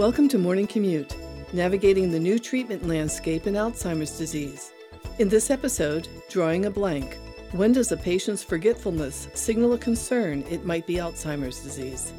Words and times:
Welcome 0.00 0.28
to 0.28 0.38
Morning 0.38 0.66
Commute, 0.66 1.14
navigating 1.52 2.10
the 2.10 2.18
new 2.18 2.38
treatment 2.38 2.88
landscape 2.88 3.46
in 3.46 3.52
Alzheimer's 3.52 4.16
disease. 4.16 4.72
In 5.18 5.28
this 5.28 5.50
episode, 5.50 6.08
Drawing 6.30 6.64
a 6.64 6.70
Blank 6.70 7.18
When 7.52 7.72
does 7.72 7.92
a 7.92 7.98
patient's 7.98 8.42
forgetfulness 8.42 9.28
signal 9.34 9.74
a 9.74 9.78
concern 9.78 10.42
it 10.48 10.64
might 10.64 10.86
be 10.86 10.94
Alzheimer's 10.94 11.62
disease? 11.62 12.14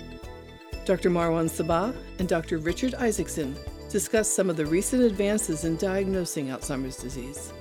Dr. 0.86 1.09
Marwan 1.09 1.49
Sabbagh 1.49 1.96
and 2.20 2.29
Dr. 2.29 2.59
Richard 2.59 2.94
Isaacson 2.94 3.55
discuss 3.89 4.29
some 4.29 4.51
of 4.51 4.57
the 4.57 4.65
recent 4.67 5.01
advances 5.01 5.65
in 5.65 5.75
diagnosing 5.77 6.49
Alzheimer's 6.49 6.97
disease. 6.97 7.51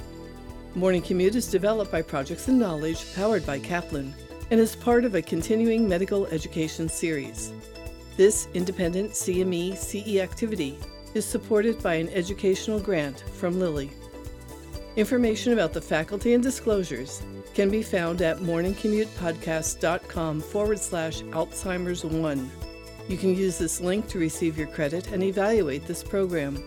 Morning 0.74 1.00
Commute 1.00 1.34
is 1.34 1.50
developed 1.50 1.90
by 1.90 2.02
Projects 2.02 2.46
and 2.46 2.58
Knowledge, 2.58 3.14
powered 3.14 3.46
by 3.46 3.58
Kaplan, 3.58 4.12
and 4.50 4.60
is 4.60 4.76
part 4.76 5.06
of 5.06 5.14
a 5.14 5.22
continuing 5.22 5.88
medical 5.88 6.26
education 6.26 6.90
series. 6.90 7.54
This 8.20 8.48
independent 8.52 9.12
CME 9.12 9.78
CE 9.78 10.18
activity 10.18 10.76
is 11.14 11.24
supported 11.24 11.82
by 11.82 11.94
an 11.94 12.10
educational 12.10 12.78
grant 12.78 13.20
from 13.20 13.58
Lilly. 13.58 13.90
Information 14.96 15.54
about 15.54 15.72
the 15.72 15.80
faculty 15.80 16.34
and 16.34 16.42
disclosures 16.42 17.22
can 17.54 17.70
be 17.70 17.82
found 17.82 18.20
at 18.20 18.40
morningcommutepodcast.com 18.40 20.40
forward 20.42 20.78
slash 20.78 21.22
Alzheimer's 21.22 22.04
1. 22.04 22.50
You 23.08 23.16
can 23.16 23.34
use 23.34 23.56
this 23.56 23.80
link 23.80 24.06
to 24.08 24.18
receive 24.18 24.58
your 24.58 24.68
credit 24.68 25.10
and 25.12 25.22
evaluate 25.22 25.86
this 25.86 26.04
program. 26.04 26.62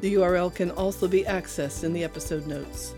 The 0.00 0.14
URL 0.14 0.54
can 0.54 0.70
also 0.70 1.06
be 1.06 1.24
accessed 1.24 1.84
in 1.84 1.92
the 1.92 2.04
episode 2.04 2.46
notes. 2.46 2.94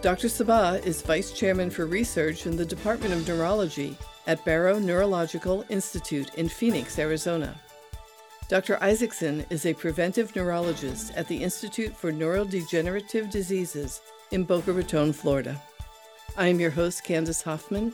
Dr. 0.00 0.28
Sabbagh 0.28 0.86
is 0.86 1.02
Vice 1.02 1.32
Chairman 1.32 1.68
for 1.68 1.84
Research 1.84 2.46
in 2.46 2.56
the 2.56 2.64
Department 2.64 3.12
of 3.12 3.28
Neurology 3.28 3.98
at 4.30 4.44
Barrow 4.44 4.78
Neurological 4.78 5.64
Institute 5.70 6.32
in 6.36 6.48
Phoenix, 6.48 7.00
Arizona. 7.00 7.52
Dr. 8.48 8.80
Isaacson 8.80 9.44
is 9.50 9.66
a 9.66 9.74
preventive 9.74 10.36
neurologist 10.36 11.12
at 11.16 11.26
the 11.26 11.42
Institute 11.42 11.96
for 11.96 12.12
Neurodegenerative 12.12 13.28
Diseases 13.28 14.00
in 14.30 14.44
Boca 14.44 14.72
Raton, 14.72 15.12
Florida. 15.12 15.60
I 16.36 16.46
am 16.46 16.60
your 16.60 16.70
host, 16.70 17.02
Candace 17.02 17.42
Hoffman. 17.42 17.92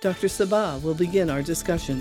Dr. 0.00 0.28
Sabbagh 0.28 0.82
will 0.82 0.94
begin 0.94 1.28
our 1.28 1.42
discussion. 1.42 2.00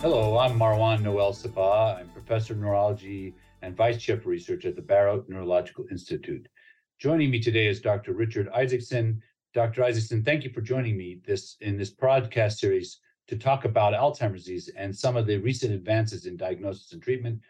Hello, 0.00 0.36
I'm 0.36 0.58
Marwan 0.58 1.02
Noel 1.02 1.32
Sabbagh. 1.32 2.00
I'm 2.00 2.08
professor 2.08 2.54
of 2.54 2.58
neurology 2.58 3.32
and 3.62 3.76
vice 3.76 4.02
chair 4.02 4.18
for 4.18 4.30
research 4.30 4.64
at 4.64 4.74
the 4.74 4.82
Barrow 4.82 5.24
Neurological 5.28 5.84
Institute. 5.88 6.48
Joining 6.98 7.30
me 7.30 7.38
today 7.38 7.68
is 7.68 7.80
Dr. 7.80 8.12
Richard 8.12 8.48
Isaacson. 8.48 9.22
Dr. 9.54 9.84
Isaacson, 9.84 10.24
thank 10.24 10.42
you 10.42 10.50
for 10.50 10.60
joining 10.60 10.96
me 10.96 11.20
this 11.24 11.56
in 11.60 11.76
this 11.76 11.94
podcast 11.94 12.58
series 12.58 12.98
to 13.28 13.36
talk 13.36 13.64
about 13.64 13.94
Alzheimer's 13.94 14.44
disease 14.44 14.68
and 14.76 14.94
some 14.94 15.16
of 15.16 15.28
the 15.28 15.36
recent 15.38 15.72
advances 15.72 16.26
in 16.26 16.36
diagnosis 16.36 16.92
and 16.92 17.00
treatment. 17.00 17.40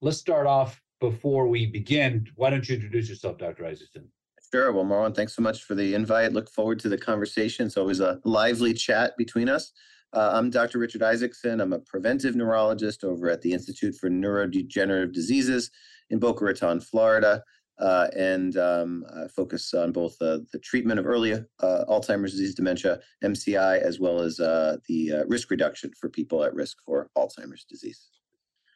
Let's 0.00 0.16
start 0.16 0.46
off 0.46 0.80
before 1.00 1.48
we 1.48 1.66
begin. 1.66 2.26
Why 2.34 2.48
don't 2.48 2.66
you 2.66 2.76
introduce 2.76 3.10
yourself, 3.10 3.36
Dr. 3.36 3.66
Isaacson? 3.66 4.08
Sure. 4.50 4.72
Well, 4.72 4.86
Marwan, 4.86 5.14
thanks 5.14 5.36
so 5.36 5.42
much 5.42 5.64
for 5.64 5.74
the 5.74 5.94
invite. 5.94 6.32
Look 6.32 6.50
forward 6.50 6.80
to 6.80 6.88
the 6.88 6.98
conversation. 6.98 7.66
It's 7.66 7.76
always 7.76 8.00
a 8.00 8.20
lively 8.24 8.72
chat 8.72 9.12
between 9.18 9.50
us. 9.50 9.70
Uh, 10.14 10.30
I'm 10.32 10.48
Dr. 10.48 10.78
Richard 10.78 11.02
Isaacson. 11.02 11.60
I'm 11.60 11.74
a 11.74 11.78
preventive 11.78 12.34
neurologist 12.34 13.04
over 13.04 13.28
at 13.28 13.42
the 13.42 13.52
Institute 13.52 13.94
for 13.94 14.08
Neurodegenerative 14.08 15.12
Diseases 15.12 15.70
in 16.08 16.18
Boca 16.18 16.42
Raton, 16.44 16.80
Florida 16.80 17.44
uh, 17.80 18.08
and 18.14 18.56
um, 18.56 19.04
focus 19.34 19.72
on 19.74 19.92
both 19.92 20.20
uh, 20.20 20.38
the 20.52 20.58
treatment 20.58 21.00
of 21.00 21.06
early 21.06 21.32
uh, 21.32 21.84
Alzheimer's 21.88 22.32
disease 22.32 22.54
dementia, 22.54 23.00
MCI, 23.24 23.80
as 23.80 23.98
well 23.98 24.20
as 24.20 24.38
uh, 24.38 24.76
the 24.86 25.12
uh, 25.12 25.24
risk 25.26 25.50
reduction 25.50 25.90
for 25.98 26.08
people 26.08 26.44
at 26.44 26.54
risk 26.54 26.76
for 26.84 27.10
Alzheimer's 27.16 27.64
disease. 27.64 28.08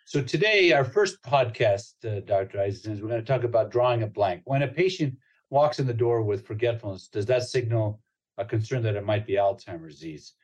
So 0.06 0.22
today, 0.22 0.72
our 0.72 0.84
first 0.84 1.22
podcast, 1.22 1.92
Dr. 2.26 2.60
Isaacson, 2.60 2.92
is 2.92 3.02
we're 3.02 3.08
going 3.08 3.24
to 3.24 3.26
talk 3.26 3.44
about 3.44 3.70
drawing 3.70 4.02
a 4.02 4.06
blank. 4.06 4.42
When 4.44 4.62
a 4.62 4.68
patient 4.68 5.14
walks 5.50 5.78
in 5.78 5.86
the 5.86 5.94
door 5.94 6.22
with 6.22 6.46
forgetfulness, 6.46 7.08
does 7.08 7.26
that 7.26 7.44
signal 7.44 8.00
a 8.36 8.44
concern 8.44 8.82
that 8.82 8.96
it 8.96 9.04
might 9.04 9.26
be 9.26 9.34
Alzheimer's 9.34 9.94
disease? 9.94 10.34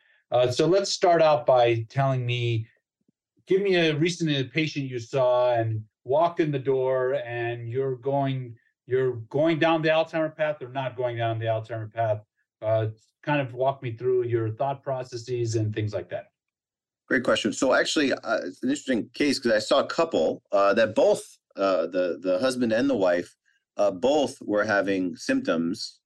so 0.53 0.65
let's 0.67 0.93
start 0.93 1.21
out 1.21 1.45
by 1.45 1.85
telling 1.89 2.25
me, 2.25 2.67
give 3.47 3.63
me 3.63 3.75
a 3.75 3.97
recent 3.97 4.53
patient 4.53 4.89
you 4.89 4.99
saw 5.01 5.55
and 5.55 5.83
walk 6.05 6.41
in 6.41 6.51
the 6.51 6.59
door 6.59 7.15
and 7.15 7.69
you're 7.69 7.97
going 7.97 8.57
you're 8.87 9.13
going 9.31 9.59
down 9.59 9.83
the 9.83 9.89
Alzheimer 9.89 10.35
path 10.37 10.61
or 10.61 10.69
not 10.69 10.97
going 10.97 11.17
down 11.17 11.39
the 11.39 11.47
Alzheimer 11.47 11.93
path. 11.93 12.23
Uh, 12.61 12.89
kind 13.23 13.41
of 13.41 13.55
walk 13.55 13.83
me 13.83 13.93
through 13.93 14.25
your 14.25 14.51
thought 14.51 14.83
processes 14.83 15.55
and 15.55 15.75
things 15.75 15.95
like 15.95 16.09
that. 16.11 16.31
Great 17.07 17.23
question. 17.23 17.53
So 17.53 17.75
actually, 17.75 18.13
uh, 18.13 18.39
it's 18.45 18.63
an 18.63 18.69
interesting 18.69 19.09
case 19.15 19.39
because 19.39 19.53
I 19.53 19.59
saw 19.59 19.81
a 19.81 19.87
couple 19.87 20.43
uh, 20.53 20.75
that 20.75 20.95
both 20.95 21.23
uh, 21.57 21.87
the 21.87 22.19
the 22.23 22.39
husband 22.41 22.73
and 22.73 22.89
the 22.89 22.97
wife 22.97 23.35
uh, 23.77 23.91
both 23.91 24.37
were 24.43 24.65
having 24.65 25.17
symptoms 25.17 26.01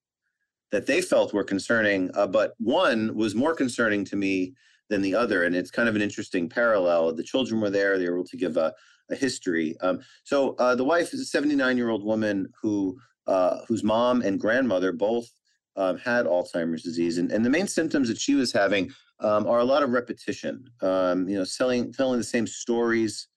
that 0.73 0.87
they 0.87 1.01
felt 1.01 1.35
were 1.35 1.45
concerning, 1.45 2.11
uh, 2.15 2.27
but 2.27 2.55
one 2.59 3.15
was 3.15 3.35
more 3.35 3.55
concerning 3.55 4.05
to 4.07 4.17
me 4.17 4.55
than 4.89 5.03
the 5.03 5.15
other, 5.15 5.45
and 5.45 5.55
it's 5.55 5.71
kind 5.71 5.89
of 5.89 5.97
an 5.97 6.03
interesting 6.03 6.49
parallel. 6.49 7.15
The 7.15 7.23
children 7.23 7.61
were 7.61 7.71
there; 7.71 7.99
they 7.99 8.09
were 8.09 8.17
able 8.17 8.27
to 8.27 8.37
give 8.37 8.57
a 8.57 8.75
a 9.11 9.15
history. 9.15 9.77
Um, 9.81 10.01
so 10.25 10.55
uh, 10.59 10.75
the 10.75 10.85
wife 10.85 11.13
is 11.13 11.21
a 11.21 11.25
79 11.25 11.77
year 11.77 11.91
old 11.91 12.05
woman 12.05 12.49
who 12.61 12.97
uh, 13.27 13.59
whose 13.69 13.83
mom 13.83 14.21
and 14.23 14.39
grandmother 14.39 14.93
both 14.93 15.27
um, 15.77 15.97
had 15.99 16.27
Alzheimer's 16.27 16.83
disease, 16.83 17.19
and, 17.19 17.33
and 17.33 17.45
the 17.45 17.51
main 17.51 17.67
symptoms 17.67 18.09
that 18.09 18.19
she 18.19 18.35
was 18.35 18.53
having 18.53 18.91
um, 19.21 19.47
are 19.47 19.61
a 19.61 19.65
lot 19.65 19.83
of 19.83 19.91
repetition. 19.91 20.65
Um, 20.83 21.29
you 21.29 21.37
know, 21.37 21.45
selling 21.45 21.93
telling 21.93 22.19
the 22.19 22.25
same 22.25 22.47
stories 22.47 23.29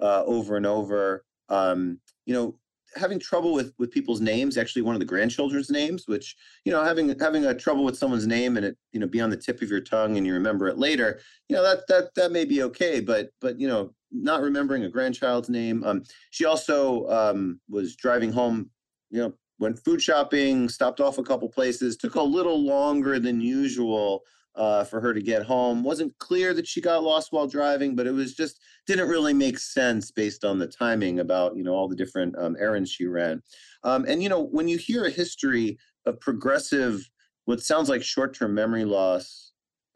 uh, 0.00 0.22
over 0.24 0.56
and 0.56 0.66
over. 0.66 1.24
Um, 1.48 2.00
you 2.24 2.34
know, 2.34 2.58
having 2.96 3.20
trouble 3.20 3.52
with 3.52 3.72
with 3.78 3.90
people's 3.90 4.20
names 4.20 4.56
actually 4.56 4.82
one 4.82 4.94
of 4.94 5.00
the 5.00 5.04
grandchildren's 5.04 5.70
names 5.70 6.04
which 6.06 6.34
you 6.64 6.72
know 6.72 6.82
having 6.82 7.16
having 7.18 7.44
a 7.44 7.54
trouble 7.54 7.84
with 7.84 7.96
someone's 7.96 8.26
name 8.26 8.56
and 8.56 8.66
it 8.66 8.76
you 8.92 8.98
know 9.00 9.06
be 9.06 9.20
on 9.20 9.30
the 9.30 9.36
tip 9.36 9.60
of 9.62 9.70
your 9.70 9.80
tongue 9.80 10.16
and 10.16 10.26
you 10.26 10.32
remember 10.32 10.66
it 10.66 10.78
later 10.78 11.20
you 11.48 11.54
know 11.54 11.62
that 11.62 11.86
that 11.88 12.14
that 12.14 12.32
may 12.32 12.44
be 12.44 12.62
okay 12.62 13.00
but 13.00 13.28
but 13.40 13.60
you 13.60 13.68
know 13.68 13.92
not 14.10 14.42
remembering 14.42 14.84
a 14.84 14.88
grandchild's 14.88 15.48
name. 15.48 15.84
Um, 15.84 16.02
she 16.30 16.44
also 16.44 17.08
um, 17.08 17.60
was 17.68 17.96
driving 17.96 18.32
home, 18.32 18.70
you 19.10 19.20
know, 19.20 19.32
went 19.58 19.78
food 19.78 20.02
shopping, 20.02 20.68
stopped 20.68 21.00
off 21.00 21.18
a 21.18 21.22
couple 21.22 21.48
places, 21.48 21.96
took 21.96 22.14
a 22.14 22.22
little 22.22 22.62
longer 22.62 23.18
than 23.18 23.40
usual 23.40 24.22
uh, 24.56 24.84
for 24.84 25.00
her 25.00 25.14
to 25.14 25.20
get 25.20 25.42
home. 25.42 25.82
Wasn't 25.82 26.16
clear 26.18 26.54
that 26.54 26.66
she 26.66 26.80
got 26.80 27.02
lost 27.02 27.32
while 27.32 27.46
driving, 27.46 27.94
but 27.94 28.06
it 28.06 28.12
was 28.12 28.34
just 28.34 28.60
didn't 28.86 29.08
really 29.08 29.34
make 29.34 29.58
sense 29.58 30.10
based 30.10 30.44
on 30.44 30.58
the 30.58 30.66
timing 30.66 31.20
about 31.20 31.56
you 31.56 31.62
know 31.62 31.74
all 31.74 31.88
the 31.88 31.96
different 31.96 32.36
um, 32.38 32.56
errands 32.58 32.90
she 32.90 33.06
ran. 33.06 33.42
Um, 33.84 34.04
and 34.08 34.22
you 34.22 34.28
know 34.28 34.42
when 34.42 34.68
you 34.68 34.78
hear 34.78 35.04
a 35.04 35.10
history 35.10 35.78
of 36.06 36.20
progressive, 36.20 37.08
what 37.44 37.60
sounds 37.60 37.88
like 37.88 38.02
short-term 38.02 38.54
memory 38.54 38.84
loss 38.84 39.46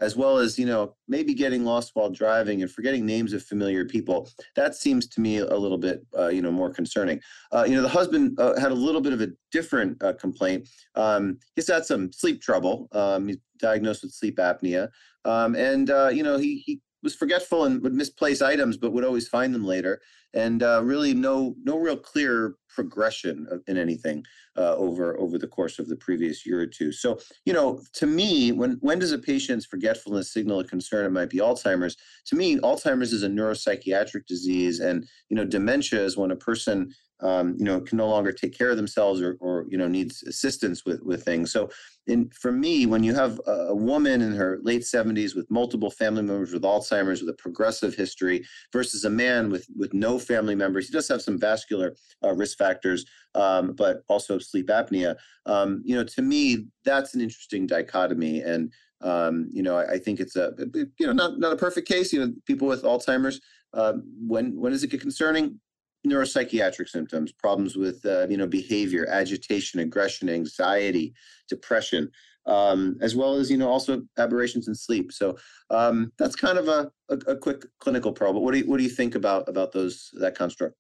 as 0.01 0.17
well 0.17 0.39
as 0.39 0.59
you 0.59 0.67
know 0.67 0.95
maybe 1.09 1.35
getting 1.35 1.65
lost 1.65 1.93
while 1.95 2.11
driving 2.11 2.63
and 2.63 2.71
forgetting 2.71 3.05
names 3.05 3.33
of 3.33 3.43
familiar 3.43 3.85
people 3.85 4.29
that 4.57 4.75
seems 4.75 5.07
to 5.07 5.21
me 5.21 5.39
a 5.39 5.57
little 5.57 5.79
bit 5.79 6.05
uh, 6.19 6.29
you 6.29 6.43
know 6.43 6.51
more 6.51 6.73
concerning 6.73 7.21
uh, 7.53 7.65
you 7.67 7.75
know 7.75 7.83
the 7.83 7.89
husband 7.89 8.39
uh, 8.41 8.59
had 8.59 8.73
a 8.73 8.75
little 8.75 9.01
bit 9.01 9.13
of 9.13 9.21
a 9.21 9.29
different 9.53 10.03
uh, 10.03 10.13
complaint 10.15 10.69
um, 10.95 11.39
he's 11.55 11.69
had 11.69 11.85
some 11.85 12.11
sleep 12.13 12.41
trouble 12.41 12.89
um, 12.93 13.29
he's 13.29 13.39
diagnosed 13.61 14.03
with 14.03 14.13
sleep 14.13 14.37
apnea 14.37 14.89
um, 15.25 15.55
and 15.55 15.91
uh, 15.91 16.09
you 16.09 16.23
know 16.23 16.39
he, 16.39 16.63
he 16.67 16.81
was 17.03 17.15
forgetful 17.15 17.65
and 17.65 17.83
would 17.83 17.95
misplace 17.95 18.43
items, 18.43 18.77
but 18.77 18.93
would 18.93 19.05
always 19.05 19.29
find 19.29 19.55
them 19.55 19.65
later. 19.65 20.01
And 20.33 20.63
uh, 20.63 20.81
really, 20.85 21.13
no 21.13 21.57
no 21.65 21.77
real 21.77 21.97
clear 21.97 22.55
progression 22.69 23.49
in 23.67 23.77
anything 23.77 24.25
uh, 24.57 24.77
over 24.77 25.19
over 25.19 25.39
the 25.39 25.49
course 25.49 25.81
of 25.81 25.89
the 25.89 25.97
previous 25.97 26.47
year 26.47 26.61
or 26.61 26.67
two. 26.67 26.93
So, 26.93 27.19
you 27.45 27.53
know, 27.53 27.83
to 27.95 28.07
me, 28.07 28.53
when 28.53 28.79
when 28.81 29.01
does 29.01 29.11
a 29.11 29.19
patient's 29.19 29.67
forgetfulness 29.67 30.33
signal 30.33 30.61
a 30.61 30.65
concern 30.65 31.05
it 31.05 31.11
might 31.11 31.31
be 31.31 31.39
Alzheimer's? 31.39 31.97
To 32.27 32.37
me, 32.37 32.59
Alzheimer's 32.61 33.13
is 33.13 33.25
a 33.25 33.29
neuropsychiatric 33.29 34.27
disease, 34.27 34.79
and 34.79 35.05
you 35.31 35.37
know, 35.37 35.45
dementia 35.45 36.01
is 36.01 36.17
when 36.17 36.31
a 36.31 36.37
person 36.37 36.95
um, 37.23 37.55
you 37.59 37.65
know, 37.65 37.81
can 37.81 37.99
no 37.99 38.09
longer 38.09 38.33
take 38.33 38.57
care 38.57 38.71
of 38.71 38.77
themselves 38.77 39.21
or, 39.21 39.37
or 39.41 39.67
you 39.69 39.77
know, 39.77 39.89
needs 39.89 40.23
assistance 40.23 40.85
with 40.85 41.03
with 41.03 41.23
things. 41.25 41.53
So, 41.53 41.71
in 42.07 42.31
for 42.31 42.53
me, 42.53 42.87
when 42.87 43.03
you 43.03 43.15
have 43.15 43.41
a 43.47 43.75
woman 43.75 44.23
in 44.23 44.33
her 44.35 44.59
late 44.63 44.83
70s 44.83 45.37
with 45.37 45.51
multiple 45.51 45.91
family 45.91 46.23
members 46.23 46.53
with 46.53 46.63
Alzheimer's 46.63 47.21
with 47.21 47.31
a 47.31 47.39
progressive 47.39 47.95
history 47.95 48.45
versus 48.73 49.05
a 49.05 49.11
man 49.11 49.51
with 49.51 49.67
with 49.77 49.93
no 49.93 50.19
family 50.19 50.55
members, 50.55 50.87
he 50.87 50.93
does 50.93 51.09
have 51.09 51.23
some 51.23 51.39
vascular 51.39 51.95
uh, 52.25 52.33
risk 52.33 52.59
factors, 52.59 53.05
um, 53.35 53.73
but 53.73 54.03
also 54.09 54.39
sleep 54.39 54.69
apnea. 54.69 55.17
Um, 55.47 55.83
you 55.85 55.95
know, 55.95 56.05
to 56.05 56.23
me, 56.23 56.67
that's 56.85 57.15
an 57.15 57.21
interesting 57.21 57.67
dichotomy, 57.67 58.41
and 58.41 58.73
um, 59.03 59.49
you 59.53 59.63
know, 59.63 59.77
I, 59.77 59.93
I, 59.93 59.99
think 59.99 60.21
it's 60.21 60.37
a 60.37 60.53
you 60.75 61.07
know 61.07 61.13
not 61.13 61.39
not 61.39 61.53
a 61.53 61.57
perfect 61.57 61.89
case. 61.89 62.13
You 62.13 62.21
know, 62.21 62.33
people 62.47 62.69
with 62.69 62.83
Alzheimer's. 62.83 63.41
Uh, 63.73 63.93
when 64.27 64.59
when 64.61 64.73
does 64.73 64.83
it 64.83 64.91
get 64.91 65.01
concerning? 65.01 65.61
Neuropsychiatric 66.07 66.89
symptoms, 66.89 67.33
problems 67.33 67.77
with 67.77 68.05
uh, 68.05 68.27
you 68.29 68.37
know 68.37 68.47
behavior, 68.47 69.07
agitation, 69.09 69.81
aggression, 69.81 70.29
anxiety, 70.29 71.15
depression. 71.49 72.11
um, 72.47 72.97
as 73.01 73.15
well 73.15 73.35
as 73.35 73.51
you 73.51 73.57
know 73.57 73.69
also 73.69 74.03
aberrations 74.19 74.67
in 74.69 74.75
sleep. 74.75 75.13
So 75.13 75.37
um, 75.71 76.13
that's 76.19 76.37
kind 76.37 76.59
of 76.59 76.69
a, 76.69 76.91
a, 77.09 77.33
a 77.33 77.37
quick 77.37 77.67
clinical 77.79 78.13
pro. 78.13 78.33
But 78.33 78.41
what 78.41 78.53
do 78.53 78.59
you 78.59 78.67
what 78.67 78.79
do 78.79 78.85
you 78.85 78.91
think 78.91 79.15
about 79.15 79.49
about 79.49 79.73
those 79.73 80.11
that 80.15 80.37
construct? 80.37 80.77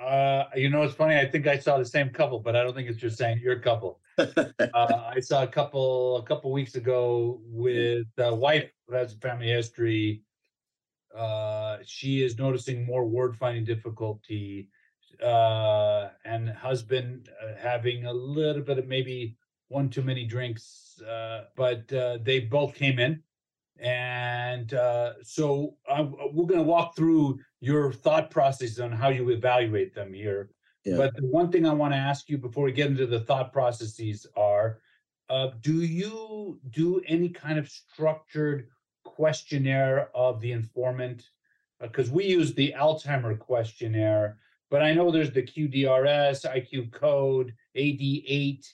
Uh, 0.00 0.44
you 0.56 0.70
know, 0.70 0.82
it's 0.82 0.94
funny. 0.94 1.16
I 1.16 1.26
think 1.26 1.46
I 1.46 1.58
saw 1.58 1.76
the 1.76 1.84
same 1.84 2.08
couple, 2.08 2.40
but 2.40 2.56
I 2.56 2.62
don't 2.62 2.74
think 2.74 2.88
it's 2.88 2.98
just 2.98 3.18
saying 3.18 3.40
your 3.42 3.58
couple. 3.58 4.00
uh, 4.18 4.46
I 4.74 5.20
saw 5.20 5.42
a 5.42 5.46
couple 5.46 6.16
a 6.18 6.22
couple 6.22 6.50
weeks 6.52 6.74
ago 6.74 7.40
with 7.44 8.06
a 8.18 8.34
wife 8.34 8.70
who 8.88 8.94
has 8.94 9.12
a 9.12 9.16
family 9.16 9.48
history. 9.48 10.22
Uh, 11.16 11.78
she 11.84 12.22
is 12.22 12.38
noticing 12.38 12.84
more 12.84 13.04
word 13.04 13.36
finding 13.36 13.64
difficulty, 13.64 14.68
uh, 15.22 16.08
and 16.24 16.48
husband 16.48 17.28
uh, 17.42 17.54
having 17.58 18.06
a 18.06 18.12
little 18.12 18.62
bit 18.62 18.78
of 18.78 18.86
maybe 18.86 19.36
one 19.68 19.88
too 19.88 20.02
many 20.02 20.24
drinks. 20.24 21.00
Uh, 21.02 21.44
but 21.56 21.92
uh, 21.92 22.18
they 22.22 22.40
both 22.40 22.74
came 22.74 22.98
in, 22.98 23.22
and 23.78 24.74
uh, 24.74 25.14
so 25.22 25.76
I'm, 25.88 26.12
we're 26.32 26.46
going 26.46 26.60
to 26.60 26.62
walk 26.62 26.96
through 26.96 27.40
your 27.60 27.92
thought 27.92 28.30
process 28.30 28.78
on 28.78 28.92
how 28.92 29.08
you 29.08 29.30
evaluate 29.30 29.94
them 29.94 30.12
here. 30.12 30.50
Yeah. 30.84 30.96
But 30.96 31.14
the 31.16 31.26
one 31.26 31.50
thing 31.50 31.66
I 31.66 31.74
want 31.74 31.92
to 31.92 31.98
ask 31.98 32.28
you 32.28 32.38
before 32.38 32.64
we 32.64 32.72
get 32.72 32.90
into 32.90 33.06
the 33.06 33.20
thought 33.20 33.52
processes 33.52 34.26
are 34.36 34.80
uh, 35.28 35.50
do 35.60 35.82
you 35.82 36.58
do 36.70 37.00
any 37.06 37.28
kind 37.28 37.58
of 37.58 37.68
structured 37.68 38.66
questionnaire 39.04 40.10
of 40.14 40.40
the 40.40 40.52
informant? 40.52 41.30
Because 41.80 42.10
uh, 42.10 42.14
we 42.14 42.24
use 42.24 42.54
the 42.54 42.74
Alzheimer 42.76 43.38
questionnaire, 43.38 44.38
but 44.70 44.82
I 44.82 44.92
know 44.92 45.10
there's 45.10 45.32
the 45.32 45.42
QDRS, 45.42 46.46
IQ 46.46 46.92
code, 46.92 47.54
AD8. 47.76 48.66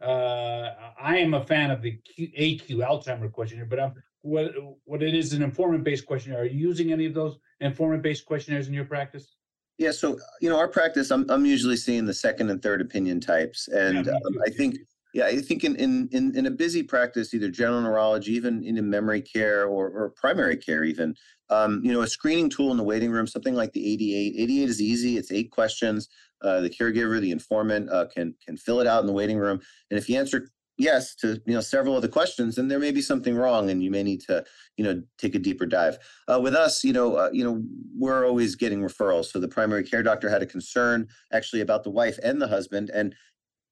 Uh, 0.00 0.74
I 1.00 1.18
am 1.18 1.34
a 1.34 1.44
fan 1.44 1.70
of 1.70 1.82
the 1.82 1.92
Q, 1.92 2.28
AQ 2.38 2.68
Alzheimer 2.78 3.30
questionnaire, 3.30 3.66
but 3.66 3.80
I'm 3.80 3.94
what 4.22 4.52
what 4.84 5.02
it 5.02 5.14
is 5.14 5.32
an 5.32 5.42
informant 5.42 5.84
based 5.84 6.06
questionnaire. 6.06 6.42
Are 6.42 6.46
you 6.46 6.68
using 6.68 6.92
any 6.92 7.06
of 7.06 7.14
those 7.14 7.38
informant 7.60 8.02
based 8.02 8.24
questionnaires 8.24 8.68
in 8.68 8.74
your 8.74 8.84
practice? 8.84 9.34
Yeah, 9.78 9.90
so 9.90 10.18
you 10.40 10.48
know, 10.48 10.58
our 10.58 10.68
practice, 10.68 11.10
I'm 11.10 11.28
I'm 11.30 11.44
usually 11.44 11.76
seeing 11.76 12.04
the 12.04 12.14
second 12.14 12.50
and 12.50 12.62
third 12.62 12.80
opinion 12.80 13.20
types, 13.20 13.68
and 13.68 14.06
yeah, 14.06 14.12
um, 14.12 14.38
I 14.46 14.50
think 14.50 14.78
yeah, 15.12 15.26
I 15.26 15.40
think 15.40 15.62
in, 15.62 15.76
in 15.76 16.08
in 16.12 16.36
in 16.36 16.46
a 16.46 16.50
busy 16.50 16.82
practice, 16.82 17.34
either 17.34 17.50
general 17.50 17.82
neurology, 17.82 18.32
even 18.32 18.64
in 18.64 18.88
memory 18.88 19.20
care 19.20 19.66
or, 19.66 19.88
or 19.90 20.10
primary 20.10 20.56
care, 20.56 20.84
even 20.84 21.14
um, 21.50 21.82
you 21.84 21.92
know, 21.92 22.00
a 22.00 22.06
screening 22.06 22.48
tool 22.48 22.70
in 22.70 22.78
the 22.78 22.82
waiting 22.82 23.10
room, 23.10 23.26
something 23.26 23.54
like 23.54 23.72
the 23.72 23.80
AD8. 23.80 24.40
AD8 24.40 24.68
is 24.68 24.80
easy; 24.80 25.18
it's 25.18 25.30
eight 25.30 25.50
questions. 25.50 26.08
Uh, 26.40 26.60
the 26.60 26.70
caregiver, 26.70 27.20
the 27.20 27.30
informant, 27.30 27.90
uh, 27.90 28.06
can 28.06 28.34
can 28.44 28.56
fill 28.56 28.80
it 28.80 28.86
out 28.86 29.00
in 29.00 29.06
the 29.06 29.12
waiting 29.12 29.38
room, 29.38 29.60
and 29.90 29.98
if 29.98 30.08
you 30.08 30.18
answer 30.18 30.48
yes 30.78 31.14
to 31.14 31.40
you 31.46 31.54
know 31.54 31.60
several 31.60 31.96
of 31.96 32.02
the 32.02 32.08
questions 32.08 32.56
and 32.56 32.70
there 32.70 32.78
may 32.78 32.90
be 32.90 33.02
something 33.02 33.36
wrong 33.36 33.68
and 33.68 33.82
you 33.82 33.90
may 33.90 34.02
need 34.02 34.20
to 34.20 34.42
you 34.76 34.84
know 34.84 35.02
take 35.18 35.34
a 35.34 35.38
deeper 35.38 35.66
dive. 35.66 35.98
Uh, 36.28 36.40
with 36.40 36.54
us 36.54 36.82
you 36.82 36.92
know 36.92 37.16
uh, 37.16 37.30
you 37.32 37.44
know 37.44 37.62
we're 37.96 38.26
always 38.26 38.56
getting 38.56 38.80
referrals. 38.80 39.26
So 39.26 39.38
the 39.38 39.48
primary 39.48 39.84
care 39.84 40.02
doctor 40.02 40.28
had 40.28 40.42
a 40.42 40.46
concern 40.46 41.06
actually 41.32 41.60
about 41.60 41.84
the 41.84 41.90
wife 41.90 42.18
and 42.22 42.40
the 42.40 42.48
husband. 42.48 42.90
And 42.92 43.14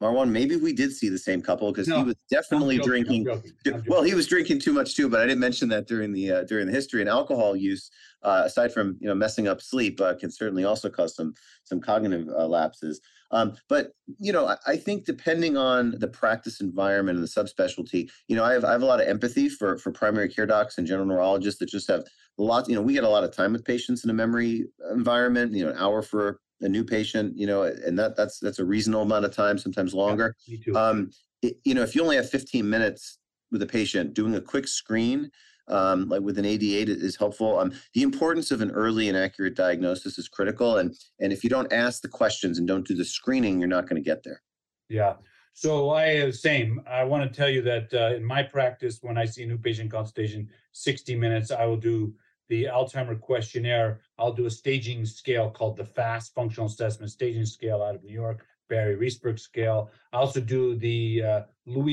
Marwan, 0.00 0.30
maybe 0.30 0.56
we 0.56 0.72
did 0.72 0.92
see 0.92 1.08
the 1.08 1.18
same 1.18 1.42
couple 1.42 1.70
because 1.70 1.86
no, 1.86 1.98
he 1.98 2.04
was 2.04 2.16
definitely 2.30 2.78
joking, 2.78 3.24
drinking. 3.24 3.24
Joking, 3.64 3.84
well, 3.86 4.02
he 4.02 4.14
was 4.14 4.26
drinking 4.26 4.60
too 4.60 4.72
much 4.72 4.96
too, 4.96 5.08
but 5.08 5.20
I 5.20 5.26
didn't 5.26 5.40
mention 5.40 5.68
that 5.68 5.86
during 5.86 6.12
the 6.12 6.32
uh, 6.32 6.44
during 6.44 6.66
the 6.66 6.72
history. 6.72 7.02
And 7.02 7.10
alcohol 7.10 7.54
use, 7.54 7.90
uh, 8.22 8.42
aside 8.46 8.72
from 8.72 8.96
you 9.00 9.08
know 9.08 9.14
messing 9.14 9.46
up 9.46 9.60
sleep, 9.60 10.00
uh, 10.00 10.14
can 10.14 10.30
certainly 10.30 10.64
also 10.64 10.88
cause 10.88 11.14
some 11.14 11.34
some 11.64 11.80
cognitive 11.80 12.28
uh, 12.28 12.46
lapses. 12.46 13.00
Um, 13.30 13.56
but 13.68 13.92
you 14.18 14.32
know, 14.32 14.46
I, 14.46 14.56
I, 14.66 14.76
think 14.76 15.04
depending 15.04 15.56
on 15.56 15.94
the 15.98 16.08
practice 16.08 16.60
environment 16.60 17.18
and 17.18 17.26
the 17.26 17.30
subspecialty, 17.30 18.10
you 18.26 18.34
know, 18.34 18.42
I 18.42 18.54
have 18.54 18.64
I 18.64 18.72
have 18.72 18.82
a 18.82 18.86
lot 18.86 19.00
of 19.00 19.06
empathy 19.06 19.48
for 19.48 19.76
for 19.78 19.92
primary 19.92 20.28
care 20.28 20.46
docs 20.46 20.78
and 20.78 20.86
general 20.86 21.06
neurologists 21.06 21.60
that 21.60 21.68
just 21.68 21.88
have 21.88 22.04
lots. 22.38 22.68
You 22.68 22.74
know, 22.74 22.82
we 22.82 22.94
get 22.94 23.04
a 23.04 23.08
lot 23.08 23.22
of 23.22 23.36
time 23.36 23.52
with 23.52 23.64
patients 23.64 24.02
in 24.02 24.10
a 24.10 24.14
memory 24.14 24.64
environment. 24.92 25.52
You 25.52 25.66
know, 25.66 25.72
an 25.72 25.78
hour 25.78 26.02
for 26.02 26.40
a 26.60 26.68
new 26.68 26.84
patient. 26.84 27.36
You 27.36 27.46
know, 27.46 27.62
and 27.62 27.98
that 27.98 28.16
that's 28.16 28.38
that's 28.38 28.58
a 28.58 28.64
reasonable 28.64 29.02
amount 29.02 29.24
of 29.24 29.34
time, 29.34 29.58
sometimes 29.58 29.94
longer. 29.94 30.34
Yeah, 30.46 30.72
um, 30.74 31.10
it, 31.42 31.56
you 31.64 31.74
know, 31.74 31.82
if 31.82 31.94
you 31.94 32.02
only 32.02 32.16
have 32.16 32.28
15 32.28 32.68
minutes 32.68 33.18
with 33.50 33.62
a 33.62 33.66
patient, 33.66 34.14
doing 34.14 34.34
a 34.34 34.40
quick 34.40 34.68
screen 34.68 35.30
um, 35.70 36.08
like 36.08 36.22
with 36.22 36.38
an 36.38 36.44
AD8 36.44 36.88
is 36.88 37.16
helpful. 37.16 37.58
Um, 37.58 37.72
the 37.94 38.02
importance 38.02 38.50
of 38.50 38.60
an 38.60 38.70
early 38.72 39.08
and 39.08 39.16
accurate 39.16 39.54
diagnosis 39.54 40.18
is 40.18 40.28
critical. 40.28 40.78
And, 40.78 40.94
and 41.20 41.32
if 41.32 41.44
you 41.44 41.50
don't 41.50 41.72
ask 41.72 42.02
the 42.02 42.08
questions 42.08 42.58
and 42.58 42.66
don't 42.66 42.86
do 42.86 42.94
the 42.94 43.04
screening, 43.04 43.60
you're 43.60 43.68
not 43.68 43.88
going 43.88 44.02
to 44.02 44.06
get 44.06 44.22
there. 44.24 44.42
Yeah. 44.88 45.14
So 45.52 45.90
I 45.90 46.18
uh, 46.18 46.32
same. 46.32 46.80
I 46.88 47.04
want 47.04 47.30
to 47.30 47.36
tell 47.36 47.48
you 47.48 47.62
that 47.62 47.92
uh, 47.92 48.14
in 48.16 48.24
my 48.24 48.42
practice, 48.42 48.98
when 49.02 49.18
I 49.18 49.24
see 49.24 49.42
a 49.42 49.46
new 49.46 49.58
patient 49.58 49.90
consultation, 49.90 50.48
60 50.72 51.16
minutes, 51.16 51.50
I 51.50 51.64
will 51.66 51.76
do 51.76 52.14
the 52.50 52.64
Alzheimer 52.64 53.18
questionnaire. 53.18 54.00
I'll 54.18 54.32
do 54.32 54.44
a 54.44 54.50
staging 54.50 55.06
scale 55.06 55.50
called 55.50 55.78
the 55.78 55.84
FAST 55.84 56.34
Functional 56.34 56.66
Assessment 56.66 57.10
Staging 57.10 57.46
Scale 57.46 57.82
out 57.82 57.94
of 57.94 58.04
New 58.04 58.12
York, 58.12 58.44
Barry 58.68 58.96
Reisberg 58.96 59.38
scale. 59.38 59.90
I 60.12 60.18
also 60.18 60.40
do 60.40 60.76
the 60.76 61.22
uh, 61.22 61.42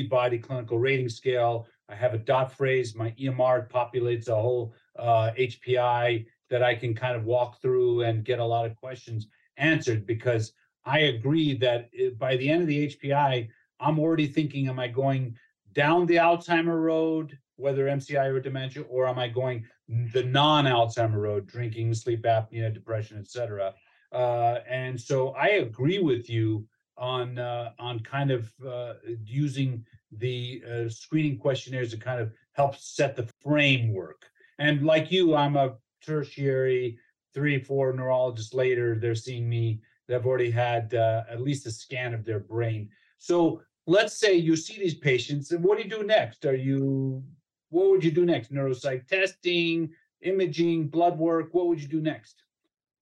Body 0.09 0.39
Clinical 0.39 0.79
Rating 0.79 1.07
Scale, 1.07 1.67
I 1.89 1.95
have 1.95 2.13
a 2.13 2.17
dot 2.17 2.51
phrase. 2.51 2.95
My 2.95 3.11
EMR 3.11 3.69
populates 3.69 4.27
a 4.27 4.35
whole 4.35 4.73
uh, 4.97 5.31
HPI 5.37 6.25
that 6.49 6.63
I 6.63 6.75
can 6.75 6.93
kind 6.93 7.15
of 7.15 7.23
walk 7.23 7.61
through 7.61 8.01
and 8.01 8.25
get 8.25 8.39
a 8.39 8.45
lot 8.45 8.65
of 8.65 8.75
questions 8.75 9.27
answered 9.57 10.05
because 10.05 10.53
I 10.85 10.99
agree 10.99 11.55
that 11.57 11.89
by 12.17 12.35
the 12.37 12.49
end 12.49 12.61
of 12.61 12.67
the 12.67 12.87
HPI, 12.87 13.47
I'm 13.79 13.99
already 13.99 14.27
thinking, 14.27 14.67
am 14.67 14.79
I 14.79 14.87
going 14.87 15.37
down 15.73 16.05
the 16.07 16.15
Alzheimer 16.15 16.81
road, 16.81 17.37
whether 17.57 17.85
MCI 17.85 18.33
or 18.33 18.39
dementia, 18.39 18.83
or 18.83 19.07
am 19.07 19.19
I 19.19 19.27
going 19.27 19.65
the 19.87 20.23
non-Alzheimer 20.23 21.21
road, 21.21 21.47
drinking, 21.47 21.93
sleep 21.93 22.23
apnea, 22.23 22.73
depression, 22.73 23.17
etc. 23.17 23.73
Uh, 24.11 24.59
and 24.69 24.99
so 24.99 25.29
I 25.29 25.47
agree 25.47 25.99
with 25.99 26.29
you 26.29 26.65
on 26.97 27.37
uh, 27.37 27.71
on 27.79 27.99
kind 27.99 28.31
of 28.31 28.51
uh, 28.67 28.93
using 29.23 29.85
the 30.11 30.63
uh, 30.69 30.89
screening 30.89 31.37
questionnaires 31.37 31.91
to 31.91 31.97
kind 31.97 32.19
of 32.19 32.33
help 32.53 32.75
set 32.75 33.15
the 33.15 33.29
framework. 33.41 34.25
And 34.59 34.85
like 34.85 35.11
you, 35.11 35.35
I'm 35.35 35.55
a 35.55 35.75
tertiary 36.03 36.97
three, 37.33 37.59
four 37.59 37.93
neurologists 37.93 38.53
later. 38.53 38.97
They're 38.99 39.15
seeing 39.15 39.47
me. 39.47 39.81
They've 40.07 40.25
already 40.25 40.51
had 40.51 40.93
uh, 40.93 41.23
at 41.29 41.41
least 41.41 41.67
a 41.67 41.71
scan 41.71 42.13
of 42.13 42.25
their 42.25 42.39
brain. 42.39 42.89
So 43.19 43.61
let's 43.85 44.17
say 44.17 44.33
you 44.35 44.55
see 44.55 44.79
these 44.79 44.95
patients, 44.95 45.51
and 45.51 45.63
what 45.63 45.77
do 45.77 45.83
you 45.83 45.89
do 45.89 46.03
next? 46.03 46.45
Are 46.45 46.55
you 46.55 47.23
what 47.69 47.89
would 47.89 48.03
you 48.03 48.11
do 48.11 48.25
next? 48.25 48.53
Neuropsych 48.53 49.07
testing, 49.07 49.89
imaging, 50.21 50.87
blood 50.87 51.17
work. 51.17 51.53
What 51.53 51.67
would 51.67 51.81
you 51.81 51.87
do 51.87 52.01
next? 52.01 52.43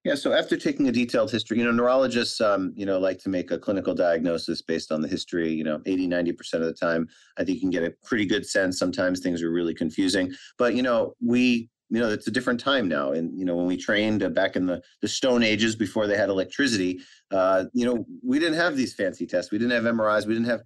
Yeah, 0.03 0.13
so 0.13 0.33
after 0.33 0.55
taking 0.55 0.87
a 0.87 0.91
detailed 0.91 1.31
history, 1.31 1.57
you 1.57 1.63
know, 1.63 1.71
neurologists, 1.71 2.39
um, 2.39 2.73
you 2.75 2.85
know, 2.85 2.99
like 2.99 3.17
to 3.19 3.29
make 3.29 3.49
a 3.49 3.57
clinical 3.57 3.95
diagnosis 3.95 4.61
based 4.61 4.91
on 4.91 5.01
the 5.01 5.07
history, 5.07 5.51
you 5.51 5.63
know, 5.63 5.81
80, 5.87 6.07
90% 6.07 6.53
of 6.53 6.61
the 6.61 6.73
time. 6.73 7.07
I 7.37 7.43
think 7.43 7.55
you 7.55 7.61
can 7.61 7.71
get 7.71 7.83
a 7.83 7.91
pretty 8.03 8.27
good 8.27 8.45
sense. 8.45 8.77
Sometimes 8.77 9.19
things 9.19 9.41
are 9.41 9.49
really 9.49 9.73
confusing. 9.73 10.31
But, 10.59 10.75
you 10.75 10.83
know, 10.83 11.15
we, 11.25 11.71
you 11.89 11.99
know, 11.99 12.09
it's 12.09 12.27
a 12.27 12.31
different 12.31 12.59
time 12.59 12.87
now. 12.87 13.13
And, 13.13 13.35
you 13.35 13.45
know, 13.45 13.55
when 13.55 13.65
we 13.65 13.77
trained 13.77 14.21
uh, 14.21 14.29
back 14.29 14.55
in 14.55 14.67
the, 14.67 14.79
the 15.01 15.07
Stone 15.07 15.41
Ages 15.41 15.75
before 15.75 16.05
they 16.05 16.17
had 16.17 16.29
electricity, 16.29 16.99
uh, 17.31 17.65
you 17.73 17.85
know, 17.85 18.05
we 18.23 18.37
didn't 18.37 18.59
have 18.59 18.77
these 18.77 18.93
fancy 18.93 19.25
tests. 19.25 19.51
We 19.51 19.57
didn't 19.57 19.71
have 19.71 19.91
MRIs. 19.91 20.27
We 20.27 20.35
didn't 20.35 20.49
have 20.49 20.61